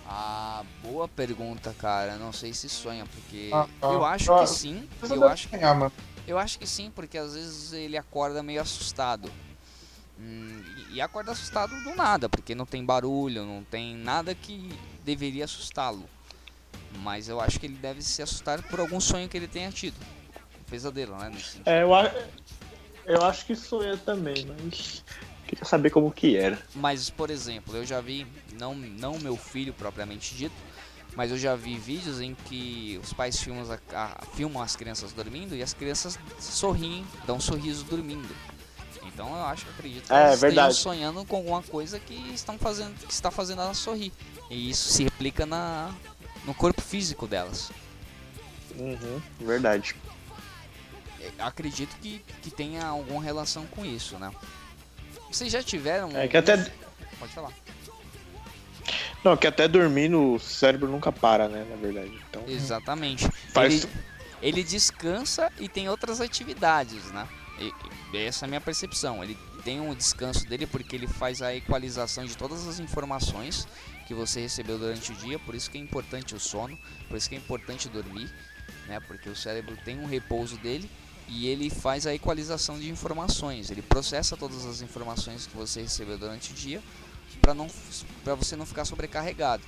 [0.08, 2.16] Ah, boa pergunta, cara.
[2.16, 4.88] Não sei se sonha, porque Ah, ah, eu acho ah, que sim.
[5.10, 5.92] Eu acho, sonhar, mano.
[6.26, 9.30] eu acho que sim, porque às vezes ele acorda meio assustado.
[10.18, 14.70] Hum, e- acorda assustado do nada, porque não tem barulho, não tem nada que
[15.04, 16.08] deveria assustá-lo.
[16.98, 19.96] Mas eu acho que ele deve se assustar por algum sonho que ele tenha tido.
[20.60, 21.32] Um pesadelo, né?
[21.66, 22.12] É, eu, a-
[23.06, 25.04] eu acho que sonha também, mas.
[25.48, 26.62] Queria saber como que era.
[26.74, 30.54] Mas, por exemplo, eu já vi, não, não meu filho propriamente dito,
[31.16, 35.12] mas eu já vi vídeos em que os pais filmam, a- a- filmam as crianças
[35.12, 38.34] dormindo e as crianças sorriem, dão um sorriso dormindo.
[39.14, 40.74] Então eu acho que acredito que É, estejam verdade.
[40.74, 44.12] sonhando com alguma coisa que estão fazendo, que está fazendo elas sorrir.
[44.50, 45.94] E isso se replica na,
[46.44, 47.70] no corpo físico delas.
[48.76, 49.94] Uhum, verdade.
[51.20, 54.30] Eu acredito que, que tenha alguma relação com isso, né?
[55.30, 56.10] Vocês já tiveram.
[56.16, 56.56] É que até.
[57.18, 57.52] Pode falar.
[59.24, 62.12] Não, que até dormindo o cérebro nunca para, né, na verdade.
[62.28, 62.42] Então.
[62.46, 63.26] Exatamente.
[63.52, 63.92] Faz- Ele,
[64.42, 67.26] ele descansa e tem outras atividades, né?
[68.12, 69.22] Essa é a minha percepção.
[69.22, 73.66] Ele tem um descanso dele porque ele faz a equalização de todas as informações
[74.06, 76.78] que você recebeu durante o dia, por isso que é importante o sono,
[77.08, 78.30] por isso que é importante dormir,
[78.86, 79.00] né?
[79.00, 80.90] Porque o cérebro tem um repouso dele
[81.26, 83.70] e ele faz a equalização de informações.
[83.70, 86.82] Ele processa todas as informações que você recebeu durante o dia
[87.40, 87.68] para não
[88.22, 89.62] para você não ficar sobrecarregado.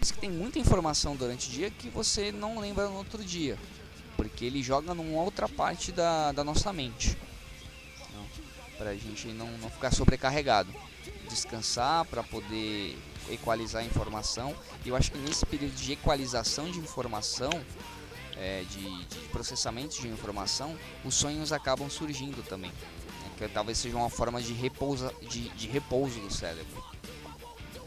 [0.00, 3.58] Isso que tem muita informação durante o dia que você não lembra no outro dia.
[4.16, 7.16] Porque ele joga numa outra parte da, da nossa mente.
[8.08, 8.24] Então,
[8.78, 10.72] pra gente não, não ficar sobrecarregado.
[11.28, 12.96] Descansar para poder
[13.30, 14.54] equalizar a informação.
[14.84, 17.50] E eu acho que nesse período de equalização de informação,
[18.36, 22.70] é, de, de processamento de informação, os sonhos acabam surgindo também.
[22.70, 26.84] né, Que talvez seja uma forma de, repousa, de, de repouso do cérebro.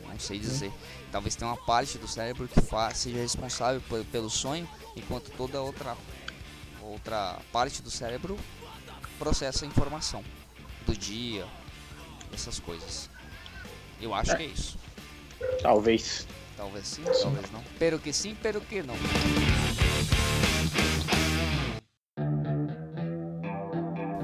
[0.07, 0.71] Não sei dizer.
[1.11, 2.59] Talvez tenha uma parte do cérebro que
[2.95, 5.95] seja responsável pe- pelo sonho, enquanto toda outra
[6.88, 8.38] outra parte do cérebro
[9.19, 10.23] processa a informação
[10.85, 11.45] do dia,
[12.33, 13.09] essas coisas.
[13.99, 14.77] Eu acho que é isso.
[15.61, 16.27] Talvez.
[16.55, 17.63] Talvez sim, talvez não.
[17.77, 18.95] Pero que sim, pero que não.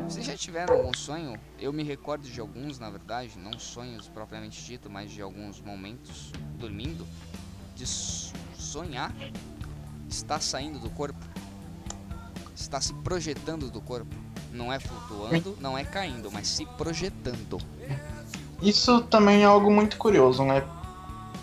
[0.08, 1.40] Vocês já tiveram algum sonho?
[1.60, 6.32] Eu me recordo de alguns, na verdade, não sonhos propriamente dito, mas de alguns momentos
[6.58, 7.06] dormindo,
[7.76, 9.14] de sonhar
[10.08, 11.20] está saindo do corpo,
[12.56, 14.16] está se projetando do corpo.
[14.52, 17.58] Não é flutuando, não é caindo, mas se projetando.
[18.62, 20.64] Isso também é algo muito curioso, né?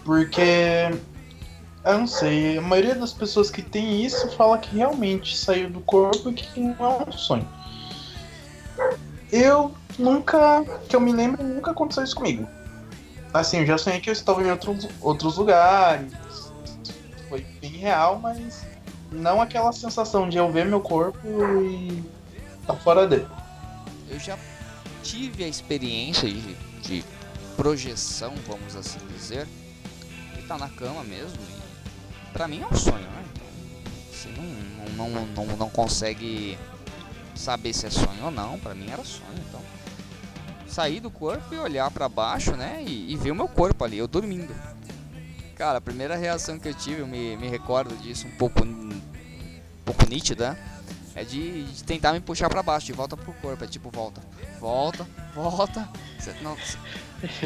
[0.04, 0.90] Porque.
[1.82, 5.80] Eu não sei, a maioria das pessoas que tem isso fala que realmente saiu do
[5.80, 7.48] corpo e que não é um sonho.
[9.32, 12.46] Eu nunca, que eu me lembro, nunca aconteceu isso comigo.
[13.32, 16.12] Assim, eu já sonhei que eu estava em outros, outros lugares,
[17.30, 18.66] foi bem real, mas
[19.10, 21.18] não aquela sensação de eu ver meu corpo
[21.62, 22.04] e
[22.66, 23.26] tá fora dele.
[24.08, 24.38] Eu já
[25.02, 27.04] tive a experiência de, de
[27.56, 29.46] projeção, vamos assim dizer,
[30.38, 31.38] e tá na cama mesmo.
[32.28, 33.24] E pra mim é um sonho, né?
[33.32, 33.46] Então,
[34.12, 36.56] você não, não, não, não, não consegue
[37.34, 38.58] saber se é sonho ou não.
[38.58, 39.60] Pra mim era sonho, então.
[40.66, 42.84] Sair do corpo e olhar pra baixo, né?
[42.86, 44.54] E, e ver o meu corpo ali, eu dormindo.
[45.56, 48.89] Cara, a primeira reação que eu tive, eu me, me recordo disso um pouco, um
[49.84, 50.58] pouco nítida,
[51.14, 53.64] é de, de tentar me puxar pra baixo, de volta pro corpo.
[53.64, 54.20] É tipo, volta,
[54.60, 55.88] volta, volta.
[56.18, 56.56] Cê- não,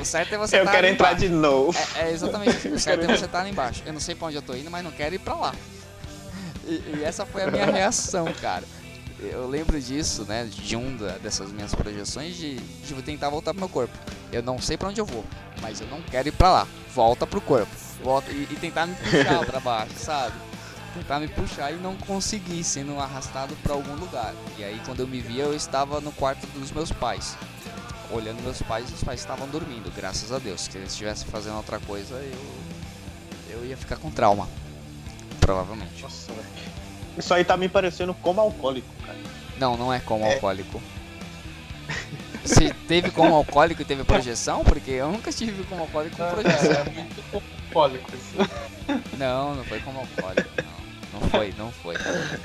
[0.00, 1.26] o certo é você eu tá quero entrar embaixo.
[1.26, 1.78] de novo.
[1.96, 2.68] É, é exatamente isso.
[2.68, 3.82] O certo é você estar lá embaixo.
[3.86, 5.54] Eu não sei pra onde eu tô indo, mas não quero ir pra lá.
[6.66, 8.64] E, e essa foi a minha reação, cara.
[9.20, 10.44] Eu lembro disso, né?
[10.50, 13.96] De um da- dessas minhas projeções de, de tentar voltar pro meu corpo.
[14.32, 15.24] Eu não sei pra onde eu vou,
[15.62, 16.66] mas eu não quero ir pra lá.
[16.94, 17.70] Volta pro corpo.
[18.02, 20.34] Volta e, e tentar me puxar pra baixo, sabe?
[20.94, 24.34] Tentar me puxar e não consegui, sendo arrastado para algum lugar.
[24.56, 27.36] E aí quando eu me via, eu estava no quarto dos meus pais.
[28.10, 30.62] Olhando meus pais, os pais estavam dormindo, graças a Deus.
[30.62, 32.64] Se eles estivessem fazendo outra coisa, eu
[33.54, 34.48] eu ia ficar com trauma.
[35.40, 36.02] Provavelmente.
[36.02, 36.32] Nossa.
[37.16, 39.18] Isso aí tá me parecendo como alcoólico, cara.
[39.58, 40.82] Não, não é como alcoólico.
[42.44, 46.72] Se teve como alcoólico e teve projeção, porque eu nunca tive como alcoólico com projeção.
[46.72, 48.50] É muito alcoólico isso.
[49.16, 50.48] Não, não foi como alcoólico,
[51.20, 51.30] não.
[51.30, 51.94] Foi, não foi.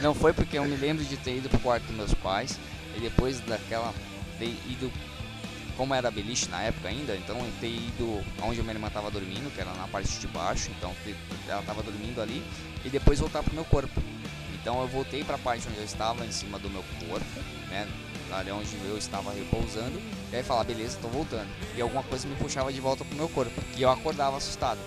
[0.01, 2.59] Não foi porque eu me lembro de ter ido pro quarto dos meus pais
[2.95, 3.93] e depois daquela
[4.37, 4.91] ter ido
[5.79, 9.09] como era beliche na época ainda, então eu ter ido onde a minha irmã tava
[9.09, 10.93] dormindo, que era na parte de baixo, então
[11.47, 12.43] ela tava dormindo ali,
[12.83, 14.03] e depois voltar pro meu corpo.
[14.53, 17.25] Então eu voltei pra parte onde eu estava, em cima do meu corpo,
[17.69, 17.87] né?
[18.29, 20.01] Ali onde eu estava repousando,
[20.33, 21.47] e aí falar, beleza, tô voltando.
[21.73, 23.63] E alguma coisa me puxava de volta pro meu corpo.
[23.77, 24.79] E eu acordava assustado.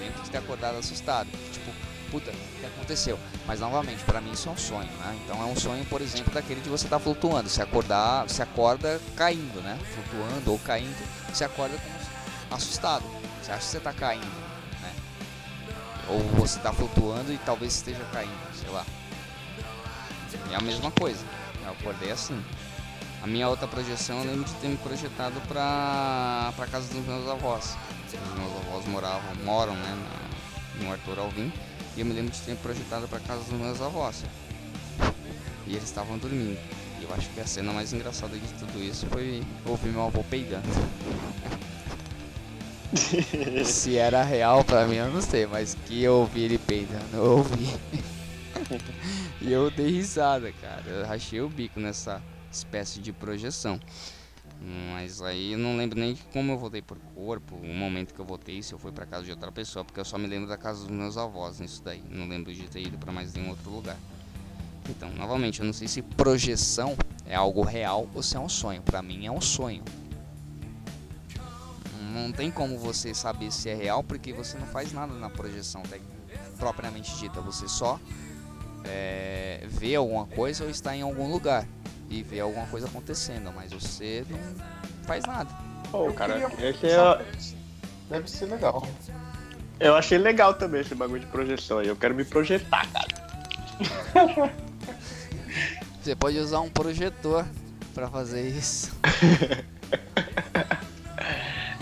[0.00, 1.28] Lembro de ter acordado assustado.
[1.52, 1.70] Tipo,
[2.12, 3.18] puta, o que aconteceu?
[3.46, 5.18] Mas novamente, pra mim isso é um sonho, né?
[5.24, 7.48] Então é um sonho, por exemplo, daquele de você estar flutuando.
[7.48, 9.78] Você acordar, você acorda caindo, né?
[9.94, 10.94] Flutuando ou caindo,
[11.32, 11.74] você acorda
[12.50, 13.04] assustado.
[13.40, 14.26] Você acha que você tá caindo,
[14.82, 14.94] né?
[16.08, 18.84] Ou você tá flutuando e talvez esteja caindo, sei lá.
[20.50, 21.24] É a mesma coisa.
[21.64, 22.44] Eu acordei assim.
[23.22, 27.26] A minha outra projeção eu lembro de ter me projetado pra, pra casa dos meus
[27.28, 27.76] avós.
[28.06, 29.96] Os meus avós moravam, moram, né,
[30.80, 31.52] no Arthur Alvim.
[31.96, 34.24] E eu me lembro de ter projetado pra casa dos meus avós.
[35.66, 36.58] E eles estavam dormindo.
[37.00, 40.24] E eu acho que a cena mais engraçada de tudo isso foi ouvir meu avô
[40.24, 40.68] peidando.
[43.64, 47.38] Se era real pra mim, eu não sei, mas que eu ouvi ele peidando, eu
[47.38, 47.74] ouvi.
[49.40, 50.84] e eu dei risada, cara.
[50.86, 53.80] Eu rachei o bico nessa espécie de projeção.
[54.64, 58.24] Mas aí eu não lembro nem como eu voltei por corpo, o momento que eu
[58.24, 60.56] voltei, se eu fui pra casa de outra pessoa, porque eu só me lembro da
[60.56, 62.02] casa dos meus avós nisso daí.
[62.08, 63.96] Não lembro de ter ido pra mais nenhum outro lugar.
[64.88, 66.96] Então, novamente, eu não sei se projeção
[67.26, 68.82] é algo real ou se é um sonho.
[68.82, 69.82] Pra mim é um sonho.
[72.12, 75.82] Não tem como você saber se é real porque você não faz nada na projeção
[76.58, 77.40] propriamente dita.
[77.40, 77.98] Você só
[78.84, 81.66] é, vê alguma coisa ou está em algum lugar
[82.12, 84.38] e vê alguma coisa acontecendo, mas você não
[85.06, 85.48] faz nada.
[85.90, 87.24] Pô, Eu cara, queria esse é.
[88.10, 88.86] Deve ser legal.
[89.80, 91.88] eu achei legal também esse bagulho de projeção aí.
[91.88, 94.52] Eu quero me projetar, cara.
[96.02, 97.46] Você pode usar um projetor
[97.94, 98.92] para fazer isso.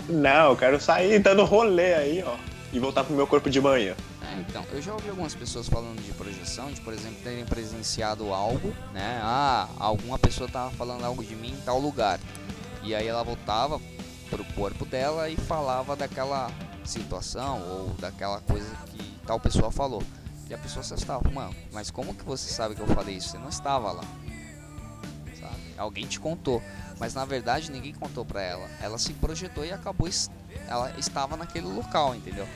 [0.07, 2.35] Não, eu quero sair dando rolê aí, ó.
[2.71, 3.95] E voltar pro meu corpo de manhã.
[4.31, 8.33] É, então, eu já ouvi algumas pessoas falando de projeção, de por exemplo terem presenciado
[8.33, 9.19] algo, né?
[9.21, 12.19] Ah, alguma pessoa tava falando algo de mim em tal lugar.
[12.81, 13.79] E aí ela voltava
[14.29, 16.49] pro corpo dela e falava daquela
[16.85, 20.01] situação ou daquela coisa que tal pessoa falou.
[20.49, 23.29] E a pessoa se assustava, mano, mas como que você sabe que eu falei isso?
[23.29, 24.03] Você não estava lá.
[25.39, 25.59] Sabe?
[25.77, 26.61] Alguém te contou.
[26.99, 28.69] Mas na verdade ninguém contou pra ela.
[28.79, 30.09] Ela se projetou e acabou.
[30.67, 32.47] Ela estava naquele local, entendeu?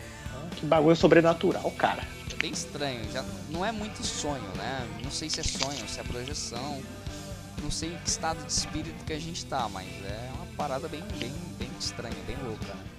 [0.56, 2.04] Que bagulho sobrenatural, cara.
[2.32, 4.88] É bem estranho, já não é muito sonho, né?
[5.04, 6.82] Não sei se é sonho, se é projeção.
[7.62, 10.88] Não sei em que estado de espírito que a gente tá, mas é uma parada
[10.88, 12.96] bem, bem, bem estranha, bem louca, né?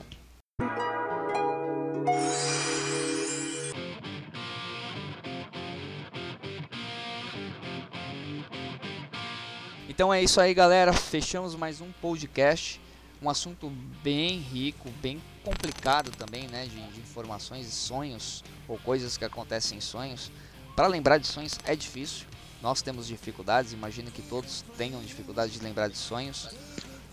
[9.88, 10.92] Então é isso aí, galera.
[10.92, 12.78] Fechamos mais um podcast.
[13.22, 13.70] Um assunto
[14.02, 16.64] bem rico, bem complicado também, né?
[16.64, 20.32] De, de informações e sonhos ou coisas que acontecem em sonhos.
[20.74, 22.26] Para lembrar de sonhos é difícil.
[22.61, 23.72] Nós temos dificuldades.
[23.72, 26.49] Imagino que todos tenham dificuldade de lembrar de sonhos.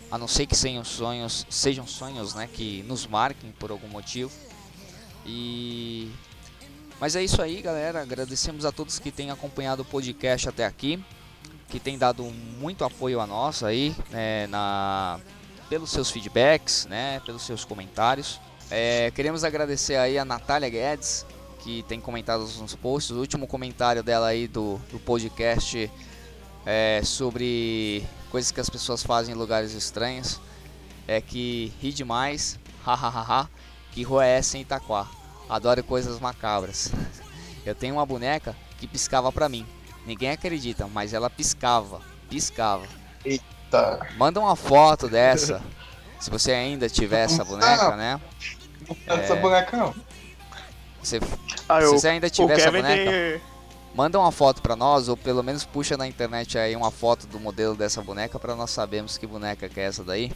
[0.10, 2.50] A não ser que sejam sonhos, sejam sonhos, né?
[2.52, 4.32] Que nos marquem por algum motivo.
[5.26, 6.12] E
[7.00, 8.02] mas é isso aí, galera.
[8.02, 11.04] Agradecemos a todos que têm acompanhado o podcast até aqui,
[11.70, 15.20] que têm dado muito apoio a nós aí, né, na
[15.70, 18.40] pelos seus feedbacks, né, pelos seus comentários.
[18.70, 21.26] É, queremos agradecer aí a Natália Guedes,
[21.60, 23.16] que tem comentado nos posts.
[23.16, 25.90] O último comentário dela aí do, do podcast
[26.66, 30.40] é sobre coisas que as pessoas fazem em lugares estranhos.
[31.08, 33.50] É que ri demais, hahaha,
[33.92, 35.08] que rua é em Itaquá?
[35.50, 36.92] Adoro coisas macabras.
[37.66, 39.66] Eu tenho uma boneca que piscava pra mim.
[40.06, 42.88] Ninguém acredita, mas ela piscava, piscava.
[43.74, 44.06] Tá.
[44.18, 45.60] Manda uma foto dessa.
[46.20, 48.22] Se você ainda tiver essa boneca, né?
[49.08, 49.96] Essa boneca não.
[51.02, 51.20] Se,
[51.68, 53.42] Ah, se eu, você ainda tiver essa boneca, tem.
[53.96, 57.40] manda uma foto pra nós, ou pelo menos puxa na internet aí uma foto do
[57.40, 60.32] modelo dessa boneca pra nós sabermos que boneca que é essa daí.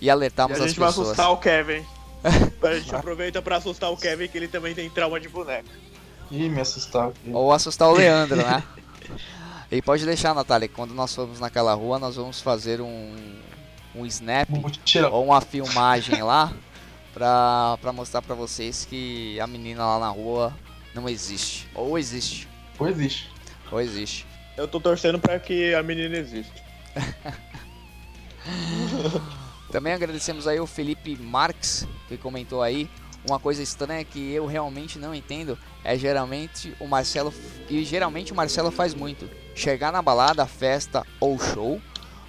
[0.00, 1.08] E E alertarmos a as gente vai pessoas.
[1.08, 1.84] assustar o Kevin.
[2.62, 5.68] a gente aproveita pra assustar o Kevin que ele também tem trauma de boneca.
[6.30, 7.10] Ih, me assustar.
[7.32, 8.62] Ou assustar o Leandro, né?
[9.70, 13.14] E pode deixar, Natália, que quando nós formos naquela rua, nós vamos fazer um,
[13.94, 14.48] um snap
[14.84, 15.10] Tira.
[15.10, 16.52] ou uma filmagem lá
[17.12, 20.56] pra, pra mostrar pra vocês que a menina lá na rua
[20.94, 21.68] não existe.
[21.74, 22.48] Ou existe.
[22.78, 23.30] Ou existe.
[23.70, 24.26] Ou existe.
[24.56, 26.54] Eu tô torcendo pra que a menina exista.
[29.70, 32.88] Também agradecemos aí o Felipe Marques, que comentou aí.
[33.28, 37.34] Uma coisa estranha que eu realmente não entendo é geralmente o Marcelo.
[37.68, 39.28] E geralmente o Marcelo faz muito.
[39.58, 41.82] Chegar na balada, festa ou show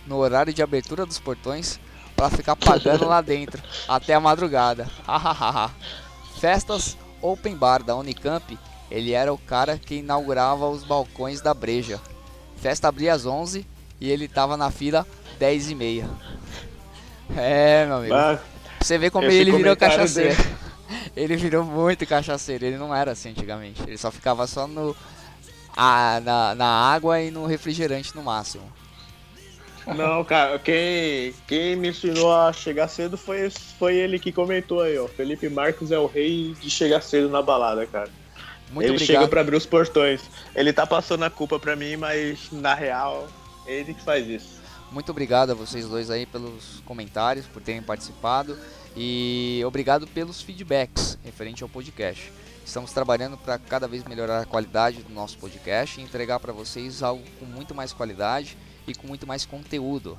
[0.08, 1.80] no horário de abertura dos portões
[2.16, 4.90] para ficar pagando lá dentro até a madrugada.
[6.40, 8.58] Festas open bar da Unicamp,
[8.90, 12.02] ele era o cara que inaugurava os balcões da breja.
[12.58, 13.64] Festa abria às 11
[14.02, 15.06] e ele tava na fila
[15.38, 16.10] 10 e meia.
[17.38, 18.16] É, meu amigo.
[18.82, 20.36] Você vê como ele virou cachaceiro.
[21.16, 22.66] Ele virou muito cachaceiro.
[22.66, 23.82] Ele não era assim antigamente.
[23.86, 24.96] Ele só ficava só no
[25.80, 28.64] a- na, na água e no refrigerante no máximo.
[29.96, 33.50] Não, cara, quem, quem me ensinou a chegar cedo foi,
[33.80, 35.08] foi ele que comentou aí, ó.
[35.08, 38.10] Felipe Marcos é o rei de chegar cedo na balada, cara.
[38.72, 39.08] Muito ele obrigado.
[39.18, 40.22] chega pra abrir os portões.
[40.54, 43.28] Ele tá passando a culpa pra mim, mas na real,
[43.66, 44.60] ele que faz isso.
[44.92, 48.56] Muito obrigado a vocês dois aí pelos comentários, por terem participado
[48.96, 52.32] e obrigado pelos feedbacks referente ao podcast.
[52.70, 57.02] Estamos trabalhando para cada vez melhorar a qualidade do nosso podcast e entregar para vocês
[57.02, 58.56] algo com muito mais qualidade
[58.88, 60.16] e com muito mais conteúdo.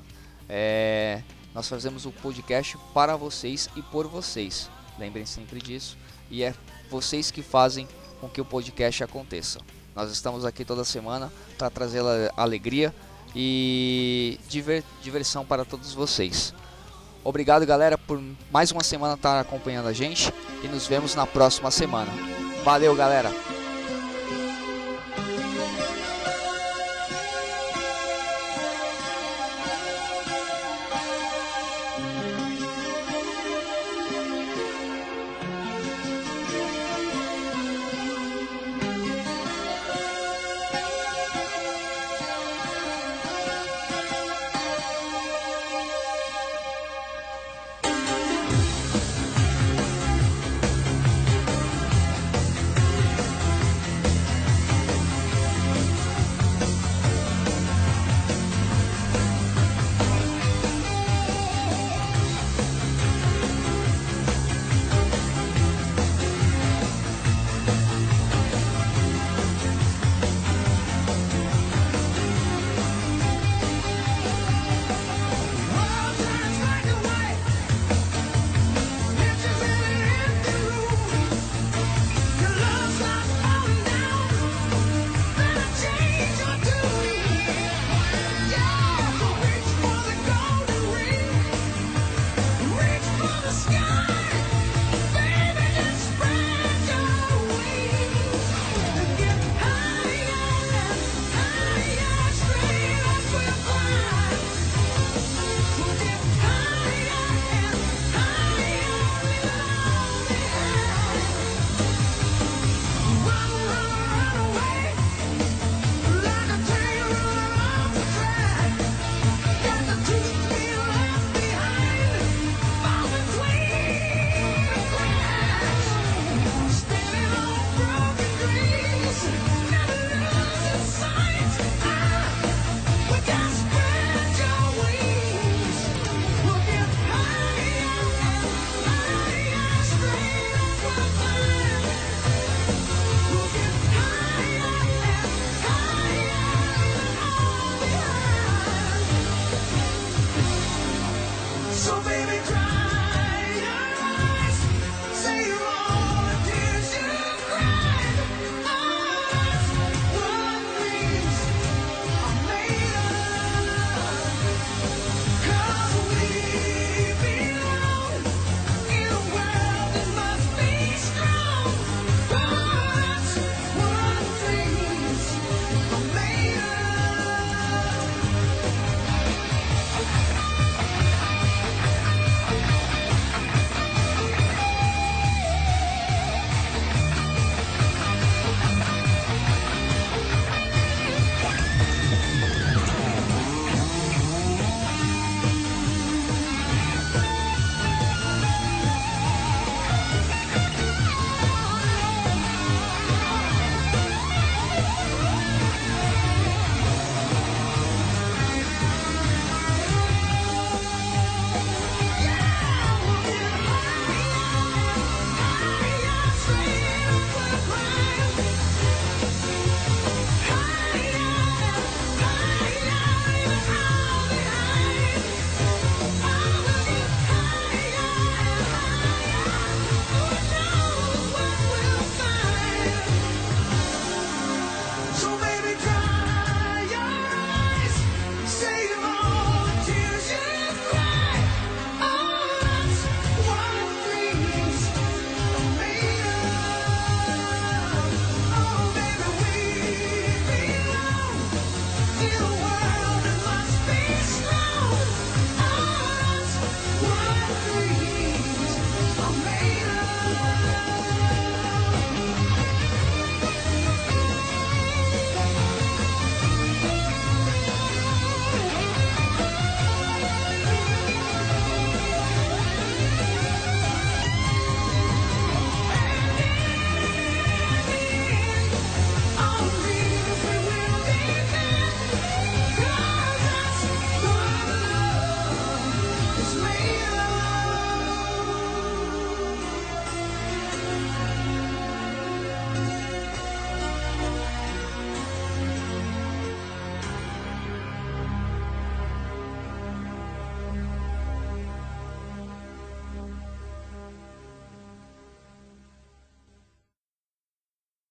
[0.49, 1.21] É,
[1.55, 4.69] nós fazemos o podcast para vocês e por vocês.
[4.99, 5.97] Lembrem sempre disso.
[6.29, 6.53] E é
[6.89, 7.87] vocês que fazem
[8.19, 9.61] com que o podcast aconteça.
[9.95, 12.93] Nós estamos aqui toda semana para trazer ale- alegria
[13.33, 16.53] e diver- diversão para todos vocês.
[17.23, 21.69] Obrigado, galera, por mais uma semana estar acompanhando a gente e nos vemos na próxima
[21.69, 22.11] semana.
[22.63, 23.31] Valeu, galera!